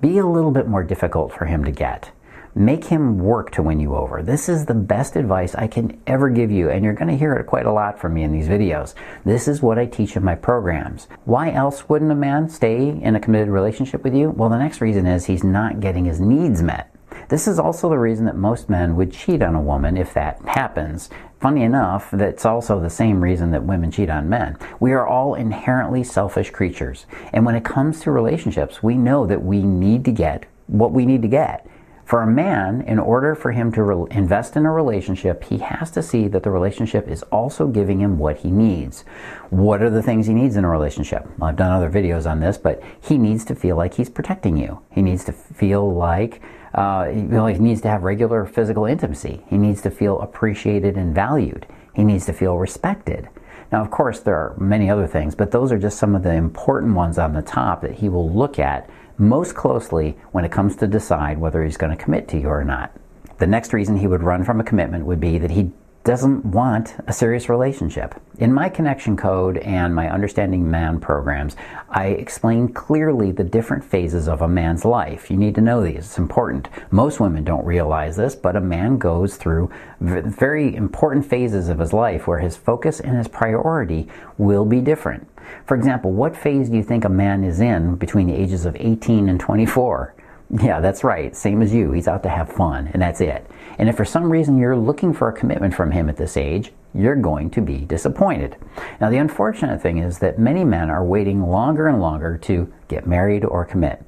Be 0.02 0.18
a 0.18 0.26
little 0.26 0.50
bit 0.50 0.68
more 0.68 0.84
difficult 0.84 1.32
for 1.32 1.46
him 1.46 1.64
to 1.64 1.72
get. 1.72 2.10
Make 2.58 2.86
him 2.86 3.20
work 3.20 3.52
to 3.52 3.62
win 3.62 3.82
you 3.82 3.98
over. 3.98 4.24
This 4.24 4.48
is 4.48 4.66
the 4.66 4.74
best 4.74 5.18
advice 5.18 5.56
I 5.56 5.68
can 5.68 6.02
ever 6.08 6.30
give 6.30 6.52
you, 6.52 6.70
and 6.70 6.86
you're 6.86 6.94
going 6.94 7.10
to 7.10 7.18
hear 7.18 7.34
it 7.34 7.48
quite 7.48 7.66
a 7.66 7.74
lot 7.74 8.00
from 8.00 8.14
me 8.14 8.24
in 8.24 8.32
these 8.32 8.48
videos. 8.48 8.94
This 9.26 9.50
is 9.50 9.62
what 9.62 9.78
I 9.78 9.86
teach 9.86 10.16
in 10.16 10.24
my 10.24 10.36
programs. 10.36 11.10
Why 11.26 11.52
else 11.52 11.90
wouldn't 11.90 12.14
a 12.14 12.16
man 12.16 12.48
stay 12.48 12.88
in 12.88 13.14
a 13.14 13.20
committed 13.20 13.50
relationship 13.50 14.06
with 14.06 14.16
you? 14.16 14.30
Well, 14.30 14.48
the 14.48 14.58
next 14.58 14.80
reason 14.80 15.06
is 15.06 15.26
he's 15.26 15.44
not 15.44 15.82
getting 15.82 16.06
his 16.06 16.22
needs 16.22 16.64
met. 16.64 16.96
This 17.28 17.46
is 17.46 17.60
also 17.60 17.90
the 17.90 18.00
reason 18.00 18.24
that 18.24 18.38
most 18.38 18.70
men 18.70 18.96
would 18.96 19.12
cheat 19.12 19.42
on 19.44 19.54
a 19.54 19.62
woman 19.62 19.98
if 19.98 20.14
that 20.14 20.40
happens. 20.46 21.10
Funny 21.42 21.64
enough, 21.64 22.10
that's 22.12 22.46
also 22.46 22.80
the 22.80 22.90
same 22.90 23.20
reason 23.20 23.52
that 23.52 23.66
women 23.66 23.92
cheat 23.92 24.10
on 24.10 24.30
men. 24.30 24.58
We 24.80 24.94
are 24.94 25.06
all 25.06 25.36
inherently 25.36 26.06
selfish 26.06 26.52
creatures. 26.52 27.06
And 27.34 27.46
when 27.46 27.56
it 27.56 27.66
comes 27.66 28.00
to 28.02 28.12
relationships, 28.12 28.82
we 28.82 28.96
know 28.96 29.26
that 29.26 29.44
we 29.44 29.62
need 29.62 30.06
to 30.06 30.14
get 30.14 30.46
what 30.68 30.94
we 30.94 31.06
need 31.06 31.22
to 31.22 31.28
get. 31.28 31.68
For 32.06 32.22
a 32.22 32.28
man, 32.28 32.82
in 32.82 33.00
order 33.00 33.34
for 33.34 33.52
him 33.52 33.72
to 33.72 33.82
re- 33.82 34.08
invest 34.12 34.56
in 34.56 34.66
a 34.68 34.72
relationship, 34.72 35.44
he 35.44 35.58
has 35.58 35.90
to 35.92 36.04
see 36.04 36.28
that 36.28 36.44
the 36.44 36.52
relationship 36.52 37.08
is 37.08 37.24
also 37.24 37.68
giving 37.68 38.00
him 38.00 38.20
what 38.20 38.38
he 38.38 38.52
needs. 38.52 39.04
What 39.50 39.82
are 39.82 39.90
the 39.90 40.04
things 40.04 40.28
he 40.28 40.34
needs 40.36 40.56
in 40.56 40.64
a 40.64 40.70
relationship? 40.70 41.28
Well, 41.40 41.50
I've 41.50 41.56
done 41.56 41.72
other 41.72 41.90
videos 41.90 42.30
on 42.30 42.42
this, 42.42 42.60
but 42.60 42.84
he 43.02 43.18
needs 43.18 43.44
to 43.46 43.56
feel 43.56 43.76
like 43.76 43.96
he's 43.96 44.10
protecting 44.10 44.56
you. 44.56 44.82
He 44.92 45.02
needs 45.02 45.26
to 45.26 45.32
feel 45.32 45.92
like 45.92 46.42
uh, 46.76 47.06
he 47.06 47.24
needs 47.60 47.82
to 47.82 47.90
have 47.90 48.04
regular 48.04 48.46
physical 48.46 48.86
intimacy. 48.86 49.44
He 49.48 49.58
needs 49.58 49.82
to 49.82 49.90
feel 49.90 50.22
appreciated 50.22 50.98
and 50.98 51.16
valued. 51.16 51.66
He 51.96 52.04
needs 52.04 52.28
to 52.28 52.34
feel 52.34 52.58
respected. 52.58 53.30
Now, 53.72 53.82
of 53.82 53.90
course, 53.90 54.20
there 54.20 54.36
are 54.36 54.56
many 54.60 54.92
other 54.92 55.08
things, 55.08 55.34
but 55.34 55.50
those 55.50 55.72
are 55.72 55.80
just 55.80 55.98
some 55.98 56.16
of 56.16 56.22
the 56.22 56.34
important 56.34 56.94
ones 56.94 57.18
on 57.18 57.34
the 57.34 57.42
top 57.42 57.82
that 57.82 57.96
he 57.96 58.10
will 58.10 58.30
look 58.30 58.60
at 58.60 58.88
most 59.18 59.56
closely 59.56 60.18
when 60.32 60.46
it 60.46 60.52
comes 60.52 60.76
to 60.78 60.88
decide 60.88 61.38
whether 61.38 61.64
he's 61.64 61.78
going 61.78 61.96
to 61.96 62.04
commit 62.04 62.28
to 62.30 62.40
you 62.40 62.48
or 62.48 62.64
not. 62.64 62.92
The 63.38 63.48
next 63.48 63.74
reason 63.74 63.98
he 63.98 64.08
would 64.08 64.24
run 64.24 64.44
from 64.44 64.60
a 64.60 64.64
commitment 64.64 65.06
would 65.06 65.20
be 65.20 65.38
that 65.38 65.52
he 65.52 65.72
doesn't 66.06 66.46
want 66.46 66.96
a 67.08 67.12
serious 67.12 67.50
relationship. 67.50 68.14
In 68.38 68.54
my 68.54 68.70
connection 68.70 69.18
code 69.18 69.58
and 69.58 69.94
my 69.94 70.08
understanding 70.08 70.70
man 70.70 71.00
programs, 71.00 71.56
I 71.90 72.10
explain 72.10 72.72
clearly 72.74 73.32
the 73.32 73.44
different 73.44 73.84
phases 73.84 74.28
of 74.28 74.44
a 74.44 74.48
man's 74.48 74.86
life. 74.86 75.32
You 75.32 75.38
need 75.38 75.56
to 75.56 75.62
know 75.62 75.84
these. 75.84 76.06
It's 76.06 76.20
important. 76.20 76.70
Most 76.92 77.20
women 77.20 77.44
don't 77.44 77.66
realize 77.66 78.16
this, 78.16 78.36
but 78.36 78.56
a 78.56 78.62
man 78.62 79.00
goes 79.00 79.36
through 79.36 79.72
very 80.00 80.76
important 80.76 81.26
phases 81.26 81.70
of 81.70 81.80
his 81.80 81.92
life 81.92 82.28
where 82.28 82.40
his 82.40 82.56
focus 82.56 83.00
and 83.00 83.18
his 83.18 83.28
priority 83.28 84.08
will 84.38 84.66
be 84.66 84.82
different. 84.82 85.28
For 85.66 85.76
example, 85.76 86.12
what 86.12 86.38
phase 86.38 86.70
do 86.70 86.78
you 86.78 86.84
think 86.84 87.04
a 87.04 87.10
man 87.10 87.44
is 87.44 87.60
in 87.60 87.96
between 87.96 88.28
the 88.28 88.36
ages 88.36 88.66
of 88.66 88.78
18 88.80 89.28
and 89.28 89.40
24? 89.40 90.14
Yeah, 90.50 90.80
that's 90.80 91.04
right. 91.04 91.36
Same 91.36 91.62
as 91.62 91.74
you. 91.74 91.92
He's 91.92 92.08
out 92.08 92.24
to 92.24 92.30
have 92.30 92.52
fun, 92.52 92.90
and 92.94 93.02
that's 93.02 93.20
it. 93.20 93.50
And 93.78 93.90
if 93.90 93.98
for 93.98 94.06
some 94.06 94.32
reason 94.32 94.58
you're 94.58 94.78
looking 94.78 95.14
for 95.14 95.28
a 95.28 95.34
commitment 95.34 95.74
from 95.74 95.92
him 95.92 96.08
at 96.08 96.18
this 96.18 96.38
age, 96.38 96.72
you're 96.94 97.16
going 97.16 97.50
to 97.52 97.62
be 97.62 97.80
disappointed. 97.80 98.56
Now, 99.02 99.10
the 99.10 99.18
unfortunate 99.18 99.82
thing 99.82 99.98
is 99.98 100.20
that 100.20 100.40
many 100.40 100.64
men 100.64 100.90
are 100.90 101.04
waiting 101.04 101.42
longer 101.42 101.88
and 101.88 102.00
longer 102.00 102.38
to 102.44 102.72
get 102.88 103.08
married 103.08 103.44
or 103.44 103.66
commit. 103.66 104.04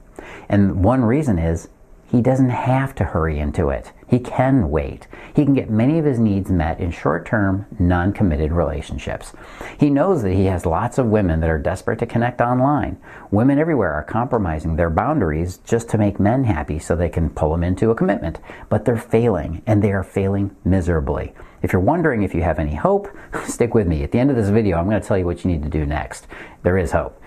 And 0.48 0.84
one 0.84 1.04
reason 1.04 1.38
is 1.38 1.70
he 2.10 2.22
doesn't 2.22 2.50
have 2.50 2.96
to 2.96 3.04
hurry 3.04 3.38
into 3.38 3.70
it. 3.70 3.92
He 4.08 4.20
can 4.20 4.70
wait. 4.70 5.08
He 5.34 5.44
can 5.44 5.54
get 5.54 5.70
many 5.70 6.00
of 6.00 6.06
his 6.06 6.20
needs 6.20 6.50
met 6.50 6.80
in 6.80 6.92
short 6.92 7.26
term, 7.26 7.66
non 7.78 8.14
committed 8.14 8.54
relationships. 8.54 9.34
He 9.78 9.90
knows 9.90 10.24
that 10.24 10.34
he 10.34 10.46
has 10.46 10.66
lots 10.66 10.98
of 10.98 11.08
women 11.08 11.42
that 11.42 11.50
are 11.50 11.60
desperate 11.60 12.00
to 12.00 12.06
connect 12.06 12.40
online. 12.40 12.98
Women 13.30 13.60
everywhere 13.60 13.94
are 13.94 14.04
compromising 14.04 14.78
their 14.78 14.90
boundaries 14.90 15.58
just 15.58 15.90
to 15.90 15.98
make 15.98 16.20
men 16.20 16.46
happy 16.46 16.80
so 16.80 16.96
they 16.96 17.10
can 17.10 17.30
pull 17.30 17.52
them 17.52 17.64
into 17.64 17.92
a 17.92 17.96
commitment. 17.96 18.40
But 18.70 18.86
they're 18.86 18.98
failing, 18.98 19.62
and 19.68 19.84
they 19.84 19.92
are 19.92 20.04
failing 20.04 20.56
miserably. 20.64 21.34
If 21.62 21.74
you're 21.74 21.82
wondering 21.82 22.24
if 22.24 22.34
you 22.34 22.42
have 22.44 22.60
any 22.60 22.76
hope, 22.76 23.10
stick 23.46 23.74
with 23.74 23.88
me. 23.88 24.04
At 24.04 24.12
the 24.14 24.20
end 24.20 24.30
of 24.30 24.38
this 24.38 24.50
video, 24.50 24.78
I'm 24.78 24.90
going 24.90 25.02
to 25.02 25.06
tell 25.06 25.18
you 25.18 25.26
what 25.26 25.44
you 25.44 25.52
need 25.52 25.64
to 25.64 25.70
do 25.70 25.86
next. 25.86 26.28
There 26.64 26.78
is 26.78 26.94
hope. 26.94 27.22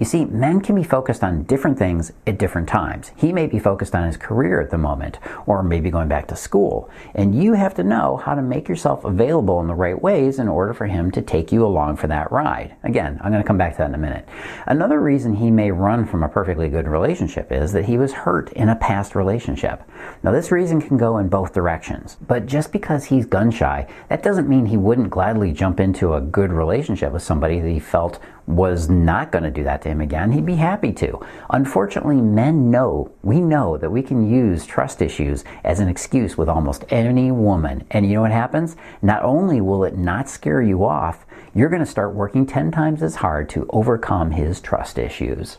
You 0.00 0.06
see, 0.06 0.24
men 0.24 0.62
can 0.62 0.74
be 0.74 0.82
focused 0.82 1.22
on 1.22 1.42
different 1.42 1.78
things 1.78 2.10
at 2.26 2.38
different 2.38 2.66
times. 2.66 3.12
He 3.16 3.34
may 3.34 3.46
be 3.46 3.58
focused 3.58 3.94
on 3.94 4.06
his 4.06 4.16
career 4.16 4.58
at 4.58 4.70
the 4.70 4.78
moment, 4.78 5.18
or 5.44 5.62
maybe 5.62 5.90
going 5.90 6.08
back 6.08 6.26
to 6.28 6.36
school. 6.36 6.88
And 7.14 7.34
you 7.34 7.52
have 7.52 7.74
to 7.74 7.84
know 7.84 8.16
how 8.16 8.34
to 8.34 8.40
make 8.40 8.66
yourself 8.66 9.04
available 9.04 9.60
in 9.60 9.66
the 9.66 9.74
right 9.74 10.00
ways 10.00 10.38
in 10.38 10.48
order 10.48 10.72
for 10.72 10.86
him 10.86 11.10
to 11.10 11.20
take 11.20 11.52
you 11.52 11.66
along 11.66 11.96
for 11.96 12.06
that 12.06 12.32
ride. 12.32 12.76
Again, 12.82 13.20
I'm 13.22 13.30
going 13.30 13.42
to 13.42 13.46
come 13.46 13.58
back 13.58 13.72
to 13.72 13.78
that 13.78 13.90
in 13.90 13.94
a 13.94 13.98
minute. 13.98 14.26
Another 14.66 14.98
reason 14.98 15.34
he 15.34 15.50
may 15.50 15.70
run 15.70 16.06
from 16.06 16.22
a 16.22 16.30
perfectly 16.30 16.70
good 16.70 16.88
relationship 16.88 17.52
is 17.52 17.72
that 17.72 17.84
he 17.84 17.98
was 17.98 18.12
hurt 18.14 18.50
in 18.54 18.70
a 18.70 18.76
past 18.76 19.14
relationship. 19.14 19.82
Now, 20.22 20.32
this 20.32 20.50
reason 20.50 20.80
can 20.80 20.96
go 20.96 21.18
in 21.18 21.28
both 21.28 21.52
directions, 21.52 22.16
but 22.26 22.46
just 22.46 22.72
because 22.72 23.04
he's 23.04 23.26
gun 23.26 23.50
shy, 23.50 23.86
that 24.08 24.22
doesn't 24.22 24.48
mean 24.48 24.64
he 24.64 24.78
wouldn't 24.78 25.10
gladly 25.10 25.52
jump 25.52 25.78
into 25.78 26.14
a 26.14 26.22
good 26.22 26.54
relationship 26.54 27.12
with 27.12 27.22
somebody 27.22 27.60
that 27.60 27.68
he 27.68 27.80
felt 27.80 28.18
was 28.56 28.88
not 28.88 29.32
going 29.32 29.44
to 29.44 29.50
do 29.50 29.64
that 29.64 29.82
to 29.82 29.88
him 29.88 30.00
again, 30.00 30.32
he'd 30.32 30.46
be 30.46 30.56
happy 30.56 30.92
to. 30.94 31.24
Unfortunately, 31.50 32.20
men 32.20 32.70
know, 32.70 33.10
we 33.22 33.40
know 33.40 33.76
that 33.76 33.90
we 33.90 34.02
can 34.02 34.30
use 34.30 34.66
trust 34.66 35.00
issues 35.00 35.44
as 35.64 35.80
an 35.80 35.88
excuse 35.88 36.36
with 36.36 36.48
almost 36.48 36.84
any 36.90 37.30
woman. 37.30 37.84
And 37.90 38.06
you 38.06 38.14
know 38.14 38.22
what 38.22 38.32
happens? 38.32 38.76
Not 39.02 39.22
only 39.22 39.60
will 39.60 39.84
it 39.84 39.96
not 39.96 40.28
scare 40.28 40.62
you 40.62 40.84
off, 40.84 41.24
you're 41.54 41.68
going 41.68 41.84
to 41.84 41.86
start 41.86 42.14
working 42.14 42.46
10 42.46 42.70
times 42.70 43.02
as 43.02 43.16
hard 43.16 43.48
to 43.50 43.66
overcome 43.70 44.32
his 44.32 44.60
trust 44.60 44.98
issues. 44.98 45.58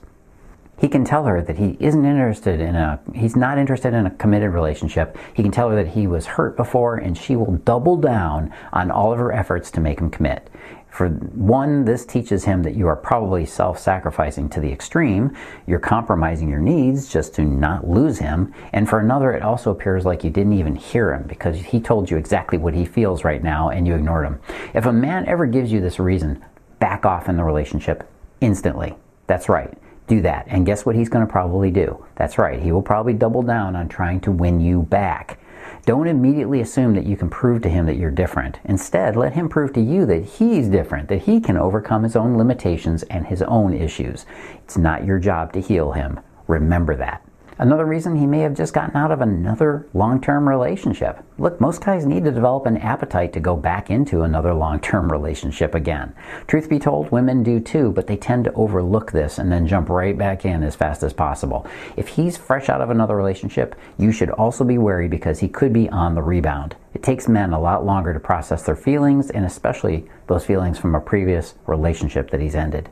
He 0.82 0.90
can 0.90 1.06
tell 1.06 1.26
her 1.26 1.44
that 1.44 1.60
he 1.60 1.78
isn't 1.80 2.04
interested 2.04 2.60
in 2.60 2.76
a 2.76 3.00
he's 3.14 3.36
not 3.36 3.60
interested 3.60 3.94
in 3.94 4.08
a 4.08 4.10
committed 4.10 4.50
relationship. 4.50 5.16
He 5.36 5.44
can 5.44 5.52
tell 5.52 5.70
her 5.70 5.76
that 5.76 5.90
he 5.90 6.08
was 6.08 6.26
hurt 6.26 6.58
before 6.58 6.98
and 6.98 7.16
she 7.16 7.36
will 7.36 7.58
double 7.58 7.98
down 7.98 8.52
on 8.74 8.90
all 8.90 9.14
of 9.14 9.20
her 9.20 9.32
efforts 9.32 9.70
to 9.72 9.80
make 9.80 10.00
him 10.00 10.10
commit. 10.10 10.50
For 10.90 11.10
one, 11.10 11.86
this 11.86 12.04
teaches 12.04 12.46
him 12.46 12.64
that 12.64 12.74
you 12.74 12.88
are 12.88 12.96
probably 12.96 13.46
self 13.46 13.78
sacrificing 13.78 14.50
to 14.50 14.60
the 14.60 14.72
extreme. 14.72 15.38
You're 15.68 15.78
compromising 15.78 16.50
your 16.50 16.60
needs 16.60 17.08
just 17.08 17.36
to 17.36 17.44
not 17.44 17.88
lose 17.88 18.18
him. 18.18 18.52
And 18.74 18.90
for 18.90 19.00
another, 19.00 19.34
it 19.34 19.44
also 19.44 19.70
appears 19.70 20.04
like 20.04 20.24
you 20.24 20.32
didn't 20.32 20.54
even 20.54 20.76
hear 20.76 21.14
him 21.14 21.28
because 21.28 21.58
he 21.58 21.80
told 21.80 22.10
you 22.10 22.18
exactly 22.18 22.58
what 22.58 22.74
he 22.74 22.86
feels 22.86 23.24
right 23.24 23.44
now 23.44 23.70
and 23.70 23.86
you 23.86 23.94
ignored 23.94 24.26
him. 24.26 24.40
If 24.74 24.88
a 24.88 24.92
man 24.92 25.28
ever 25.28 25.46
gives 25.46 25.72
you 25.72 25.80
this 25.80 26.00
reason, 26.00 26.44
back 26.80 27.06
off 27.06 27.30
in 27.30 27.38
the 27.38 27.44
relationship 27.44 28.10
instantly. 28.42 28.96
That's 29.28 29.48
right. 29.48 29.78
Do 30.12 30.20
that. 30.24 30.46
And 30.50 30.66
guess 30.66 30.86
what 30.86 30.98
he's 30.98 31.08
going 31.08 31.26
to 31.26 31.32
probably 31.32 31.72
do? 31.72 32.06
That's 32.16 32.38
right. 32.38 32.62
He 32.62 32.74
will 32.74 32.82
probably 32.82 33.14
double 33.14 33.44
down 33.44 33.78
on 33.78 33.88
trying 33.88 34.20
to 34.22 34.32
win 34.34 34.60
you 34.60 34.82
back. 34.82 35.40
Don't 35.86 36.06
immediately 36.06 36.60
assume 36.60 36.96
that 36.96 37.06
you 37.06 37.16
can 37.16 37.30
prove 37.30 37.62
to 37.62 37.70
him 37.70 37.86
that 37.86 37.96
you're 37.96 38.12
different. 38.12 38.60
Instead, 38.66 39.16
let 39.16 39.32
him 39.32 39.48
prove 39.48 39.72
to 39.72 39.80
you 39.80 40.06
that 40.08 40.26
he's 40.26 40.68
different, 40.68 41.08
that 41.08 41.22
he 41.22 41.40
can 41.40 41.56
overcome 41.56 42.04
his 42.04 42.18
own 42.18 42.38
limitations 42.38 43.04
and 43.04 43.26
his 43.26 43.42
own 43.44 43.74
issues. 43.74 44.26
It's 44.66 44.76
not 44.76 45.06
your 45.06 45.18
job 45.18 45.54
to 45.54 45.62
heal 45.62 45.94
him. 45.94 46.20
Remember 46.46 46.98
that. 46.98 47.26
Another 47.62 47.86
reason 47.86 48.16
he 48.16 48.26
may 48.26 48.40
have 48.40 48.56
just 48.56 48.74
gotten 48.74 48.96
out 48.96 49.12
of 49.12 49.22
another 49.22 49.86
long 49.94 50.20
term 50.20 50.50
relationship. 50.50 51.24
Look, 51.38 51.62
most 51.62 51.86
guys 51.86 52.08
need 52.08 52.24
to 52.24 52.32
develop 52.32 52.66
an 52.66 52.78
appetite 52.78 53.34
to 53.34 53.40
go 53.40 53.56
back 53.56 53.92
into 53.92 54.24
another 54.24 54.52
long 54.52 54.80
term 54.80 55.12
relationship 55.12 55.76
again. 55.76 56.16
Truth 56.48 56.70
be 56.70 56.80
told, 56.80 57.12
women 57.12 57.44
do 57.44 57.60
too, 57.60 57.92
but 57.92 58.08
they 58.08 58.18
tend 58.18 58.46
to 58.46 58.54
overlook 58.54 59.12
this 59.12 59.38
and 59.38 59.52
then 59.52 59.68
jump 59.68 59.90
right 59.90 60.18
back 60.18 60.44
in 60.44 60.64
as 60.64 60.76
fast 60.76 61.04
as 61.04 61.14
possible. 61.14 61.68
If 61.96 62.08
he's 62.08 62.36
fresh 62.36 62.68
out 62.68 62.82
of 62.82 62.90
another 62.90 63.16
relationship, 63.16 63.76
you 64.00 64.12
should 64.12 64.32
also 64.32 64.64
be 64.64 64.80
wary 64.80 65.08
because 65.08 65.38
he 65.38 65.48
could 65.48 65.72
be 65.72 65.88
on 65.90 66.16
the 66.16 66.24
rebound. 66.24 66.76
It 66.96 67.04
takes 67.04 67.28
men 67.28 67.54
a 67.54 67.62
lot 67.62 67.86
longer 67.86 68.12
to 68.12 68.20
process 68.20 68.64
their 68.64 68.76
feelings, 68.76 69.30
and 69.30 69.46
especially 69.46 70.10
those 70.26 70.44
feelings 70.44 70.80
from 70.80 70.96
a 70.96 71.00
previous 71.00 71.54
relationship 71.68 72.32
that 72.32 72.42
he's 72.42 72.56
ended. 72.56 72.90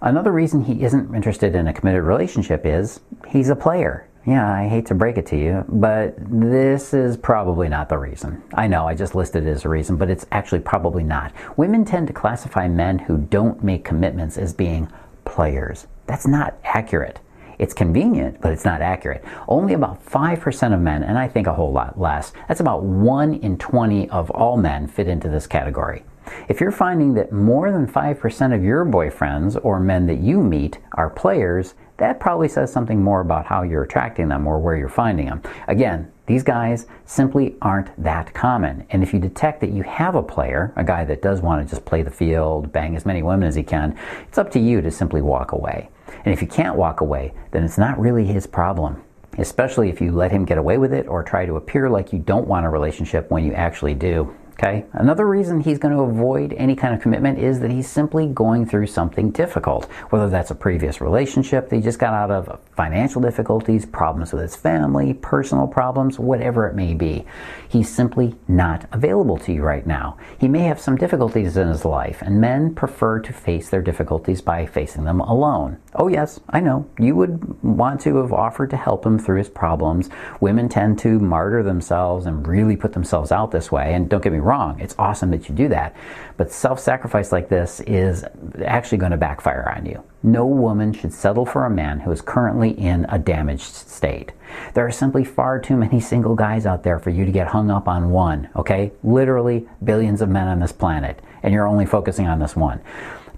Another 0.00 0.30
reason 0.30 0.64
he 0.64 0.84
isn't 0.84 1.12
interested 1.14 1.56
in 1.56 1.66
a 1.66 1.72
committed 1.72 2.04
relationship 2.04 2.64
is 2.64 3.00
he's 3.28 3.48
a 3.48 3.56
player. 3.56 4.07
Yeah, 4.26 4.52
I 4.52 4.68
hate 4.68 4.86
to 4.86 4.94
break 4.94 5.16
it 5.16 5.26
to 5.26 5.36
you, 5.38 5.64
but 5.68 6.14
this 6.18 6.92
is 6.92 7.16
probably 7.16 7.68
not 7.68 7.88
the 7.88 7.96
reason. 7.96 8.42
I 8.52 8.66
know 8.66 8.86
I 8.86 8.94
just 8.94 9.14
listed 9.14 9.46
it 9.46 9.50
as 9.50 9.64
a 9.64 9.70
reason, 9.70 9.96
but 9.96 10.10
it's 10.10 10.26
actually 10.32 10.60
probably 10.60 11.02
not. 11.02 11.32
Women 11.56 11.84
tend 11.84 12.08
to 12.08 12.12
classify 12.12 12.68
men 12.68 12.98
who 12.98 13.16
don't 13.16 13.64
make 13.64 13.84
commitments 13.84 14.36
as 14.36 14.52
being 14.52 14.90
players. 15.24 15.86
That's 16.06 16.26
not 16.26 16.58
accurate. 16.64 17.20
It's 17.58 17.72
convenient, 17.74 18.40
but 18.40 18.52
it's 18.52 18.64
not 18.64 18.82
accurate. 18.82 19.24
Only 19.48 19.74
about 19.74 20.04
5% 20.04 20.74
of 20.74 20.80
men, 20.80 21.02
and 21.02 21.18
I 21.18 21.26
think 21.26 21.46
a 21.46 21.54
whole 21.54 21.72
lot 21.72 21.98
less, 21.98 22.32
that's 22.48 22.60
about 22.60 22.82
1 22.82 23.34
in 23.34 23.56
20 23.56 24.10
of 24.10 24.30
all 24.30 24.56
men 24.56 24.86
fit 24.86 25.08
into 25.08 25.28
this 25.28 25.46
category. 25.46 26.04
If 26.48 26.60
you're 26.60 26.70
finding 26.70 27.14
that 27.14 27.32
more 27.32 27.72
than 27.72 27.86
5% 27.86 28.54
of 28.54 28.62
your 28.62 28.84
boyfriends 28.84 29.58
or 29.64 29.80
men 29.80 30.06
that 30.06 30.18
you 30.18 30.42
meet 30.42 30.78
are 30.92 31.08
players, 31.08 31.74
that 31.98 32.20
probably 32.20 32.48
says 32.48 32.72
something 32.72 33.02
more 33.02 33.20
about 33.20 33.46
how 33.46 33.62
you're 33.62 33.82
attracting 33.82 34.28
them 34.28 34.46
or 34.46 34.58
where 34.58 34.76
you're 34.76 34.88
finding 34.88 35.26
them. 35.26 35.42
Again, 35.66 36.10
these 36.26 36.42
guys 36.42 36.86
simply 37.04 37.56
aren't 37.60 37.90
that 38.02 38.32
common. 38.34 38.86
And 38.90 39.02
if 39.02 39.12
you 39.12 39.18
detect 39.18 39.60
that 39.60 39.70
you 39.70 39.82
have 39.82 40.14
a 40.14 40.22
player, 40.22 40.72
a 40.76 40.84
guy 40.84 41.04
that 41.04 41.22
does 41.22 41.40
want 41.40 41.66
to 41.66 41.74
just 41.74 41.84
play 41.84 42.02
the 42.02 42.10
field, 42.10 42.72
bang 42.72 42.94
as 42.96 43.04
many 43.04 43.22
women 43.22 43.48
as 43.48 43.54
he 43.54 43.62
can, 43.62 43.98
it's 44.28 44.38
up 44.38 44.50
to 44.52 44.60
you 44.60 44.80
to 44.80 44.90
simply 44.90 45.22
walk 45.22 45.52
away. 45.52 45.90
And 46.24 46.32
if 46.32 46.40
you 46.40 46.48
can't 46.48 46.76
walk 46.76 47.00
away, 47.00 47.34
then 47.50 47.64
it's 47.64 47.78
not 47.78 47.98
really 47.98 48.24
his 48.24 48.46
problem. 48.46 49.02
Especially 49.36 49.88
if 49.88 50.00
you 50.00 50.12
let 50.12 50.30
him 50.30 50.44
get 50.44 50.58
away 50.58 50.78
with 50.78 50.92
it 50.92 51.06
or 51.06 51.22
try 51.22 51.46
to 51.46 51.56
appear 51.56 51.88
like 51.88 52.12
you 52.12 52.18
don't 52.18 52.46
want 52.46 52.66
a 52.66 52.68
relationship 52.68 53.30
when 53.30 53.44
you 53.44 53.52
actually 53.54 53.94
do. 53.94 54.34
Okay. 54.60 54.86
Another 54.92 55.24
reason 55.24 55.60
he's 55.60 55.78
going 55.78 55.94
to 55.94 56.00
avoid 56.00 56.52
any 56.54 56.74
kind 56.74 56.92
of 56.92 57.00
commitment 57.00 57.38
is 57.38 57.60
that 57.60 57.70
he's 57.70 57.88
simply 57.88 58.26
going 58.26 58.66
through 58.66 58.88
something 58.88 59.30
difficult, 59.30 59.84
whether 60.10 60.28
that's 60.28 60.50
a 60.50 60.54
previous 60.56 61.00
relationship 61.00 61.68
that 61.68 61.76
he 61.76 61.82
just 61.82 62.00
got 62.00 62.12
out 62.12 62.32
of, 62.32 62.58
financial 62.74 63.20
difficulties, 63.20 63.86
problems 63.86 64.32
with 64.32 64.42
his 64.42 64.56
family, 64.56 65.14
personal 65.14 65.68
problems, 65.68 66.18
whatever 66.18 66.66
it 66.66 66.74
may 66.74 66.92
be. 66.92 67.24
He's 67.68 67.88
simply 67.88 68.34
not 68.48 68.88
available 68.90 69.38
to 69.38 69.52
you 69.52 69.62
right 69.62 69.86
now. 69.86 70.16
He 70.40 70.48
may 70.48 70.64
have 70.64 70.80
some 70.80 70.96
difficulties 70.96 71.56
in 71.56 71.68
his 71.68 71.84
life, 71.84 72.20
and 72.20 72.40
men 72.40 72.74
prefer 72.74 73.20
to 73.20 73.32
face 73.32 73.70
their 73.70 73.82
difficulties 73.82 74.40
by 74.40 74.66
facing 74.66 75.04
them 75.04 75.20
alone. 75.20 75.78
Oh, 76.00 76.06
yes, 76.06 76.38
I 76.48 76.60
know. 76.60 76.88
You 77.00 77.16
would 77.16 77.60
want 77.60 78.00
to 78.02 78.18
have 78.18 78.32
offered 78.32 78.70
to 78.70 78.76
help 78.76 79.04
him 79.04 79.18
through 79.18 79.38
his 79.38 79.48
problems. 79.48 80.08
Women 80.40 80.68
tend 80.68 81.00
to 81.00 81.18
martyr 81.18 81.64
themselves 81.64 82.24
and 82.24 82.46
really 82.46 82.76
put 82.76 82.92
themselves 82.92 83.32
out 83.32 83.50
this 83.50 83.72
way. 83.72 83.94
And 83.94 84.08
don't 84.08 84.22
get 84.22 84.32
me 84.32 84.38
wrong, 84.38 84.78
it's 84.78 84.94
awesome 84.96 85.32
that 85.32 85.48
you 85.48 85.56
do 85.56 85.66
that. 85.70 85.96
But 86.36 86.52
self 86.52 86.78
sacrifice 86.78 87.32
like 87.32 87.48
this 87.48 87.80
is 87.80 88.24
actually 88.64 88.98
going 88.98 89.10
to 89.10 89.16
backfire 89.16 89.74
on 89.76 89.86
you. 89.86 90.00
No 90.22 90.46
woman 90.46 90.92
should 90.92 91.12
settle 91.12 91.44
for 91.44 91.66
a 91.66 91.70
man 91.70 91.98
who 91.98 92.12
is 92.12 92.20
currently 92.20 92.70
in 92.70 93.04
a 93.08 93.18
damaged 93.18 93.74
state. 93.74 94.30
There 94.74 94.86
are 94.86 94.92
simply 94.92 95.24
far 95.24 95.58
too 95.58 95.76
many 95.76 95.98
single 95.98 96.36
guys 96.36 96.64
out 96.64 96.84
there 96.84 97.00
for 97.00 97.10
you 97.10 97.24
to 97.24 97.32
get 97.32 97.48
hung 97.48 97.72
up 97.72 97.88
on 97.88 98.10
one, 98.10 98.48
okay? 98.54 98.92
Literally 99.02 99.66
billions 99.82 100.22
of 100.22 100.28
men 100.28 100.46
on 100.46 100.60
this 100.60 100.72
planet, 100.72 101.20
and 101.42 101.52
you're 101.52 101.66
only 101.66 101.86
focusing 101.86 102.28
on 102.28 102.38
this 102.38 102.54
one 102.54 102.80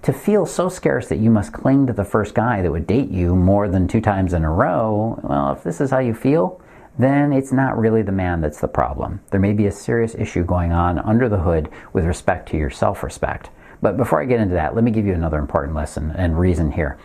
to 0.03 0.13
feel 0.13 0.45
so 0.45 0.67
scarce 0.67 1.07
that 1.09 1.19
you 1.19 1.29
must 1.29 1.53
cling 1.53 1.85
to 1.87 1.93
the 1.93 2.03
first 2.03 2.33
guy 2.33 2.61
that 2.61 2.71
would 2.71 2.87
date 2.87 3.09
you 3.09 3.35
more 3.35 3.67
than 3.67 3.87
two 3.87 4.01
times 4.01 4.33
in 4.33 4.43
a 4.43 4.51
row, 4.51 5.19
well, 5.23 5.51
if 5.53 5.63
this 5.63 5.79
is 5.79 5.91
how 5.91 5.99
you 5.99 6.13
feel, 6.13 6.59
then 6.97 7.31
it's 7.31 7.51
not 7.51 7.77
really 7.77 8.01
the 8.01 8.11
man 8.11 8.41
that's 8.41 8.59
the 8.59 8.67
problem. 8.67 9.21
There 9.29 9.39
may 9.39 9.53
be 9.53 9.67
a 9.67 9.71
serious 9.71 10.15
issue 10.15 10.43
going 10.43 10.71
on 10.71 10.99
under 10.99 11.29
the 11.29 11.39
hood 11.39 11.69
with 11.93 12.05
respect 12.05 12.49
to 12.49 12.57
your 12.57 12.69
self 12.69 13.03
respect. 13.03 13.49
But 13.81 13.97
before 13.97 14.21
I 14.21 14.25
get 14.25 14.39
into 14.39 14.55
that, 14.55 14.75
let 14.75 14.83
me 14.83 14.91
give 14.91 15.05
you 15.05 15.13
another 15.13 15.39
important 15.39 15.75
lesson 15.75 16.11
and 16.11 16.37
reason 16.37 16.71
here. 16.71 16.97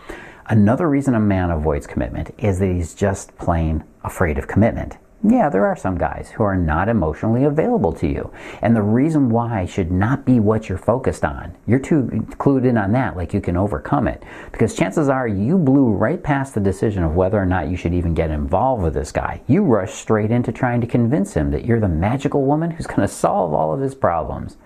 Another 0.47 0.89
reason 0.89 1.15
a 1.15 1.19
man 1.19 1.51
avoids 1.51 1.87
commitment 1.87 2.31
is 2.37 2.59
that 2.59 2.67
he's 2.67 2.95
just 2.95 3.35
plain 3.37 3.83
afraid 4.03 4.37
of 4.37 4.47
commitment. 4.47 4.97
Yeah, 5.23 5.49
there 5.49 5.65
are 5.65 5.75
some 5.75 5.97
guys 5.97 6.29
who 6.29 6.43
are 6.43 6.55
not 6.55 6.87
emotionally 6.87 7.43
available 7.43 7.91
to 7.93 8.07
you. 8.07 8.31
And 8.61 8.75
the 8.75 8.83
reason 8.83 9.31
why 9.31 9.65
should 9.65 9.91
not 9.91 10.25
be 10.25 10.39
what 10.39 10.69
you're 10.69 10.77
focused 10.77 11.25
on. 11.25 11.55
You're 11.65 11.79
too 11.79 12.03
clued 12.37 12.65
in 12.65 12.77
on 12.77 12.91
that, 12.91 13.17
like 13.17 13.33
you 13.33 13.41
can 13.41 13.57
overcome 13.57 14.07
it. 14.07 14.21
Because 14.51 14.75
chances 14.75 15.09
are 15.09 15.27
you 15.27 15.57
blew 15.57 15.87
right 15.87 16.21
past 16.21 16.53
the 16.53 16.59
decision 16.59 17.01
of 17.03 17.15
whether 17.15 17.41
or 17.41 17.47
not 17.47 17.67
you 17.67 17.75
should 17.75 17.95
even 17.95 18.13
get 18.13 18.29
involved 18.29 18.83
with 18.83 18.93
this 18.93 19.11
guy. 19.11 19.41
You 19.47 19.63
rushed 19.63 19.95
straight 19.95 20.29
into 20.29 20.51
trying 20.51 20.81
to 20.81 20.87
convince 20.87 21.33
him 21.33 21.49
that 21.49 21.65
you're 21.65 21.79
the 21.79 21.87
magical 21.87 22.45
woman 22.45 22.69
who's 22.69 22.87
going 22.87 23.01
to 23.01 23.07
solve 23.07 23.55
all 23.55 23.73
of 23.73 23.81
his 23.81 23.95
problems. 23.95 24.57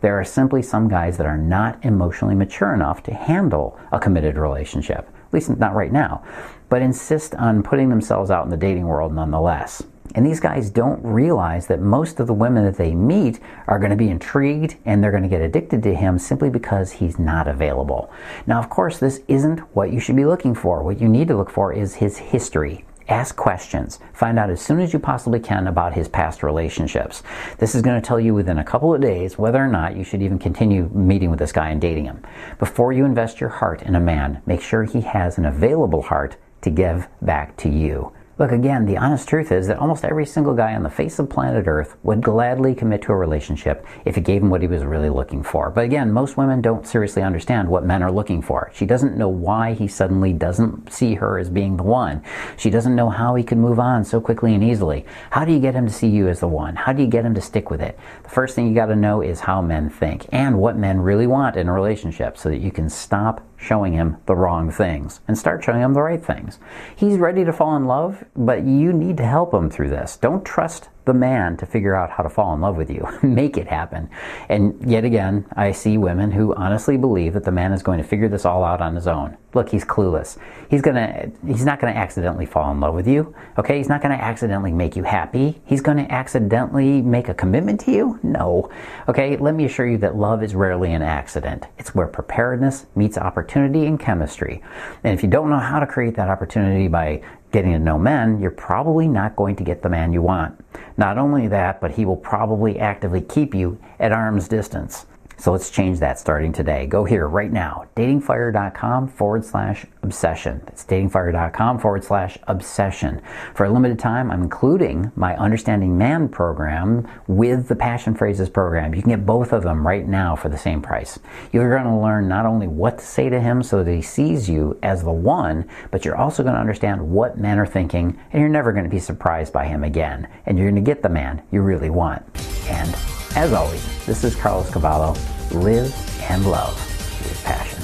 There 0.00 0.18
are 0.18 0.24
simply 0.24 0.62
some 0.62 0.88
guys 0.88 1.18
that 1.18 1.26
are 1.26 1.36
not 1.36 1.84
emotionally 1.84 2.34
mature 2.34 2.72
enough 2.72 3.02
to 3.02 3.12
handle 3.12 3.78
a 3.92 4.00
committed 4.00 4.38
relationship. 4.38 5.10
At 5.26 5.34
least 5.34 5.50
not 5.50 5.74
right 5.74 5.92
now 5.92 6.24
but 6.70 6.80
insist 6.80 7.34
on 7.34 7.62
putting 7.62 7.90
themselves 7.90 8.30
out 8.30 8.44
in 8.44 8.50
the 8.50 8.56
dating 8.56 8.86
world 8.86 9.12
nonetheless. 9.12 9.82
And 10.14 10.26
these 10.26 10.40
guys 10.40 10.70
don't 10.70 11.02
realize 11.04 11.66
that 11.68 11.80
most 11.80 12.20
of 12.20 12.26
the 12.26 12.34
women 12.34 12.64
that 12.64 12.76
they 12.76 12.94
meet 12.94 13.40
are 13.66 13.78
going 13.78 13.90
to 13.90 13.96
be 13.96 14.10
intrigued 14.10 14.76
and 14.84 15.02
they're 15.02 15.10
going 15.10 15.22
to 15.22 15.28
get 15.28 15.40
addicted 15.40 15.82
to 15.84 15.94
him 15.94 16.18
simply 16.18 16.50
because 16.50 16.92
he's 16.92 17.18
not 17.18 17.46
available. 17.46 18.12
Now, 18.46 18.58
of 18.58 18.68
course, 18.68 18.98
this 18.98 19.20
isn't 19.28 19.60
what 19.74 19.92
you 19.92 20.00
should 20.00 20.16
be 20.16 20.24
looking 20.24 20.54
for. 20.54 20.82
What 20.82 21.00
you 21.00 21.08
need 21.08 21.28
to 21.28 21.36
look 21.36 21.50
for 21.50 21.72
is 21.72 21.94
his 21.94 22.18
history 22.18 22.84
Ask 23.10 23.34
questions. 23.34 23.98
Find 24.12 24.38
out 24.38 24.50
as 24.50 24.60
soon 24.60 24.78
as 24.78 24.92
you 24.92 25.00
possibly 25.00 25.40
can 25.40 25.66
about 25.66 25.94
his 25.94 26.06
past 26.06 26.44
relationships. 26.44 27.24
This 27.58 27.74
is 27.74 27.82
going 27.82 28.00
to 28.00 28.06
tell 28.06 28.20
you 28.20 28.34
within 28.34 28.58
a 28.58 28.64
couple 28.64 28.94
of 28.94 29.00
days 29.00 29.36
whether 29.36 29.58
or 29.58 29.66
not 29.66 29.96
you 29.96 30.04
should 30.04 30.22
even 30.22 30.38
continue 30.38 30.88
meeting 30.94 31.28
with 31.28 31.40
this 31.40 31.50
guy 31.50 31.70
and 31.70 31.80
dating 31.80 32.04
him. 32.04 32.22
Before 32.60 32.92
you 32.92 33.04
invest 33.04 33.40
your 33.40 33.50
heart 33.50 33.82
in 33.82 33.96
a 33.96 34.00
man, 34.00 34.40
make 34.46 34.62
sure 34.62 34.84
he 34.84 35.00
has 35.00 35.38
an 35.38 35.44
available 35.44 36.02
heart 36.02 36.36
to 36.62 36.70
give 36.70 37.08
back 37.20 37.56
to 37.56 37.68
you. 37.68 38.12
Look, 38.40 38.52
again, 38.52 38.86
the 38.86 38.96
honest 38.96 39.28
truth 39.28 39.52
is 39.52 39.66
that 39.66 39.76
almost 39.76 40.02
every 40.02 40.24
single 40.24 40.54
guy 40.54 40.74
on 40.74 40.82
the 40.82 40.88
face 40.88 41.18
of 41.18 41.28
planet 41.28 41.66
Earth 41.66 41.98
would 42.02 42.22
gladly 42.22 42.74
commit 42.74 43.02
to 43.02 43.12
a 43.12 43.14
relationship 43.14 43.84
if 44.06 44.16
it 44.16 44.22
gave 44.22 44.40
him 44.40 44.48
what 44.48 44.62
he 44.62 44.66
was 44.66 44.82
really 44.82 45.10
looking 45.10 45.42
for. 45.42 45.68
But 45.68 45.84
again, 45.84 46.10
most 46.10 46.38
women 46.38 46.62
don't 46.62 46.86
seriously 46.86 47.22
understand 47.22 47.68
what 47.68 47.84
men 47.84 48.02
are 48.02 48.10
looking 48.10 48.40
for. 48.40 48.70
She 48.72 48.86
doesn't 48.86 49.18
know 49.18 49.28
why 49.28 49.74
he 49.74 49.86
suddenly 49.86 50.32
doesn't 50.32 50.90
see 50.90 51.16
her 51.16 51.38
as 51.38 51.50
being 51.50 51.76
the 51.76 51.82
one. 51.82 52.22
She 52.56 52.70
doesn't 52.70 52.96
know 52.96 53.10
how 53.10 53.34
he 53.34 53.44
can 53.44 53.60
move 53.60 53.78
on 53.78 54.06
so 54.06 54.22
quickly 54.22 54.54
and 54.54 54.64
easily. 54.64 55.04
How 55.28 55.44
do 55.44 55.52
you 55.52 55.60
get 55.60 55.74
him 55.74 55.86
to 55.86 55.92
see 55.92 56.08
you 56.08 56.26
as 56.26 56.40
the 56.40 56.48
one? 56.48 56.76
How 56.76 56.94
do 56.94 57.02
you 57.02 57.08
get 57.08 57.26
him 57.26 57.34
to 57.34 57.42
stick 57.42 57.68
with 57.70 57.82
it? 57.82 57.98
The 58.22 58.30
first 58.30 58.54
thing 58.54 58.66
you 58.66 58.74
got 58.74 58.86
to 58.86 58.96
know 58.96 59.20
is 59.20 59.40
how 59.40 59.60
men 59.60 59.90
think 59.90 60.26
and 60.32 60.58
what 60.58 60.78
men 60.78 60.98
really 61.02 61.26
want 61.26 61.56
in 61.56 61.68
a 61.68 61.74
relationship 61.74 62.38
so 62.38 62.48
that 62.48 62.62
you 62.62 62.70
can 62.70 62.88
stop 62.88 63.46
showing 63.60 63.92
him 63.92 64.16
the 64.26 64.34
wrong 64.34 64.70
things 64.70 65.20
and 65.28 65.36
start 65.36 65.62
showing 65.62 65.82
him 65.82 65.92
the 65.92 66.02
right 66.02 66.24
things. 66.24 66.58
He's 66.96 67.18
ready 67.18 67.44
to 67.44 67.52
fall 67.52 67.76
in 67.76 67.84
love, 67.84 68.24
but 68.34 68.64
you 68.64 68.92
need 68.92 69.18
to 69.18 69.26
help 69.26 69.52
him 69.52 69.70
through 69.70 69.90
this. 69.90 70.16
Don't 70.16 70.44
trust 70.44 70.88
the 71.04 71.14
man 71.14 71.56
to 71.56 71.66
figure 71.66 71.94
out 71.94 72.10
how 72.10 72.22
to 72.22 72.28
fall 72.28 72.54
in 72.54 72.60
love 72.60 72.76
with 72.76 72.90
you. 72.90 73.06
Make 73.22 73.56
it 73.56 73.66
happen. 73.66 74.08
And 74.48 74.78
yet 74.88 75.04
again, 75.04 75.46
I 75.56 75.72
see 75.72 75.98
women 75.98 76.30
who 76.30 76.54
honestly 76.54 76.96
believe 76.96 77.32
that 77.34 77.44
the 77.44 77.52
man 77.52 77.72
is 77.72 77.82
going 77.82 77.98
to 77.98 78.04
figure 78.04 78.28
this 78.28 78.44
all 78.44 78.64
out 78.64 78.80
on 78.80 78.94
his 78.94 79.06
own. 79.06 79.36
Look, 79.52 79.68
he's 79.68 79.84
clueless. 79.84 80.38
He's 80.68 80.80
gonna 80.80 81.32
he's 81.44 81.64
not 81.64 81.80
gonna 81.80 81.94
accidentally 81.94 82.46
fall 82.46 82.70
in 82.70 82.78
love 82.78 82.94
with 82.94 83.08
you. 83.08 83.34
Okay? 83.58 83.78
He's 83.78 83.88
not 83.88 84.00
gonna 84.00 84.14
accidentally 84.14 84.72
make 84.72 84.94
you 84.94 85.02
happy. 85.02 85.60
He's 85.64 85.80
gonna 85.80 86.06
accidentally 86.08 87.02
make 87.02 87.28
a 87.28 87.34
commitment 87.34 87.80
to 87.80 87.90
you? 87.90 88.20
No. 88.22 88.70
Okay, 89.08 89.36
let 89.36 89.54
me 89.54 89.64
assure 89.64 89.88
you 89.88 89.98
that 89.98 90.14
love 90.14 90.44
is 90.44 90.54
rarely 90.54 90.92
an 90.92 91.02
accident. 91.02 91.66
It's 91.78 91.94
where 91.96 92.06
preparedness 92.06 92.86
meets 92.94 93.18
opportunity 93.18 93.86
and 93.86 93.98
chemistry. 93.98 94.62
And 95.02 95.14
if 95.14 95.24
you 95.24 95.28
don't 95.28 95.50
know 95.50 95.58
how 95.58 95.80
to 95.80 95.86
create 95.86 96.14
that 96.14 96.28
opportunity 96.28 96.86
by 96.86 97.22
getting 97.52 97.72
to 97.72 97.78
know 97.78 97.98
men, 97.98 98.40
you're 98.40 98.50
probably 98.50 99.08
not 99.08 99.36
going 99.36 99.56
to 99.56 99.64
get 99.64 99.82
the 99.82 99.88
man 99.88 100.12
you 100.12 100.22
want. 100.22 100.62
Not 100.96 101.18
only 101.18 101.48
that, 101.48 101.80
but 101.80 101.92
he 101.92 102.04
will 102.04 102.16
probably 102.16 102.78
actively 102.78 103.20
keep 103.20 103.54
you 103.54 103.78
at 103.98 104.12
arm's 104.12 104.48
distance. 104.48 105.06
So 105.40 105.52
let's 105.52 105.70
change 105.70 106.00
that 106.00 106.18
starting 106.18 106.52
today. 106.52 106.86
Go 106.86 107.04
here 107.04 107.26
right 107.26 107.50
now, 107.50 107.86
datingfire.com 107.96 109.08
forward 109.08 109.42
slash 109.42 109.86
obsession. 110.02 110.60
That's 110.66 110.84
datingfire.com 110.84 111.78
forward 111.78 112.04
slash 112.04 112.36
obsession. 112.46 113.22
For 113.54 113.64
a 113.64 113.70
limited 113.70 113.98
time, 113.98 114.30
I'm 114.30 114.42
including 114.42 115.10
my 115.16 115.34
Understanding 115.36 115.96
Man 115.96 116.28
program 116.28 117.08
with 117.26 117.68
the 117.68 117.74
Passion 117.74 118.14
Phrases 118.14 118.50
program. 118.50 118.94
You 118.94 119.00
can 119.00 119.12
get 119.12 119.24
both 119.24 119.54
of 119.54 119.62
them 119.62 119.86
right 119.86 120.06
now 120.06 120.36
for 120.36 120.50
the 120.50 120.58
same 120.58 120.82
price. 120.82 121.18
You're 121.52 121.74
going 121.74 121.84
to 121.84 121.96
learn 121.96 122.28
not 122.28 122.44
only 122.44 122.68
what 122.68 122.98
to 122.98 123.04
say 123.06 123.30
to 123.30 123.40
him 123.40 123.62
so 123.62 123.82
that 123.82 123.90
he 123.90 124.02
sees 124.02 124.46
you 124.46 124.78
as 124.82 125.02
the 125.02 125.10
one, 125.10 125.66
but 125.90 126.04
you're 126.04 126.18
also 126.18 126.42
going 126.42 126.54
to 126.54 126.60
understand 126.60 127.00
what 127.00 127.38
men 127.38 127.58
are 127.58 127.64
thinking, 127.64 128.20
and 128.32 128.40
you're 128.40 128.50
never 128.50 128.72
going 128.72 128.84
to 128.84 128.90
be 128.90 128.98
surprised 128.98 129.54
by 129.54 129.64
him 129.64 129.84
again. 129.84 130.28
And 130.44 130.58
you're 130.58 130.70
going 130.70 130.84
to 130.84 130.86
get 130.86 131.02
the 131.02 131.08
man 131.08 131.42
you 131.50 131.62
really 131.62 131.88
want. 131.88 132.22
And 132.68 132.94
as 133.36 133.52
always, 133.52 134.06
this 134.06 134.24
is 134.24 134.34
Carlos 134.34 134.70
Cavallo. 134.70 135.14
Live 135.52 135.94
and 136.30 136.46
love 136.46 136.74
with 137.22 137.42
passion. 137.44 137.79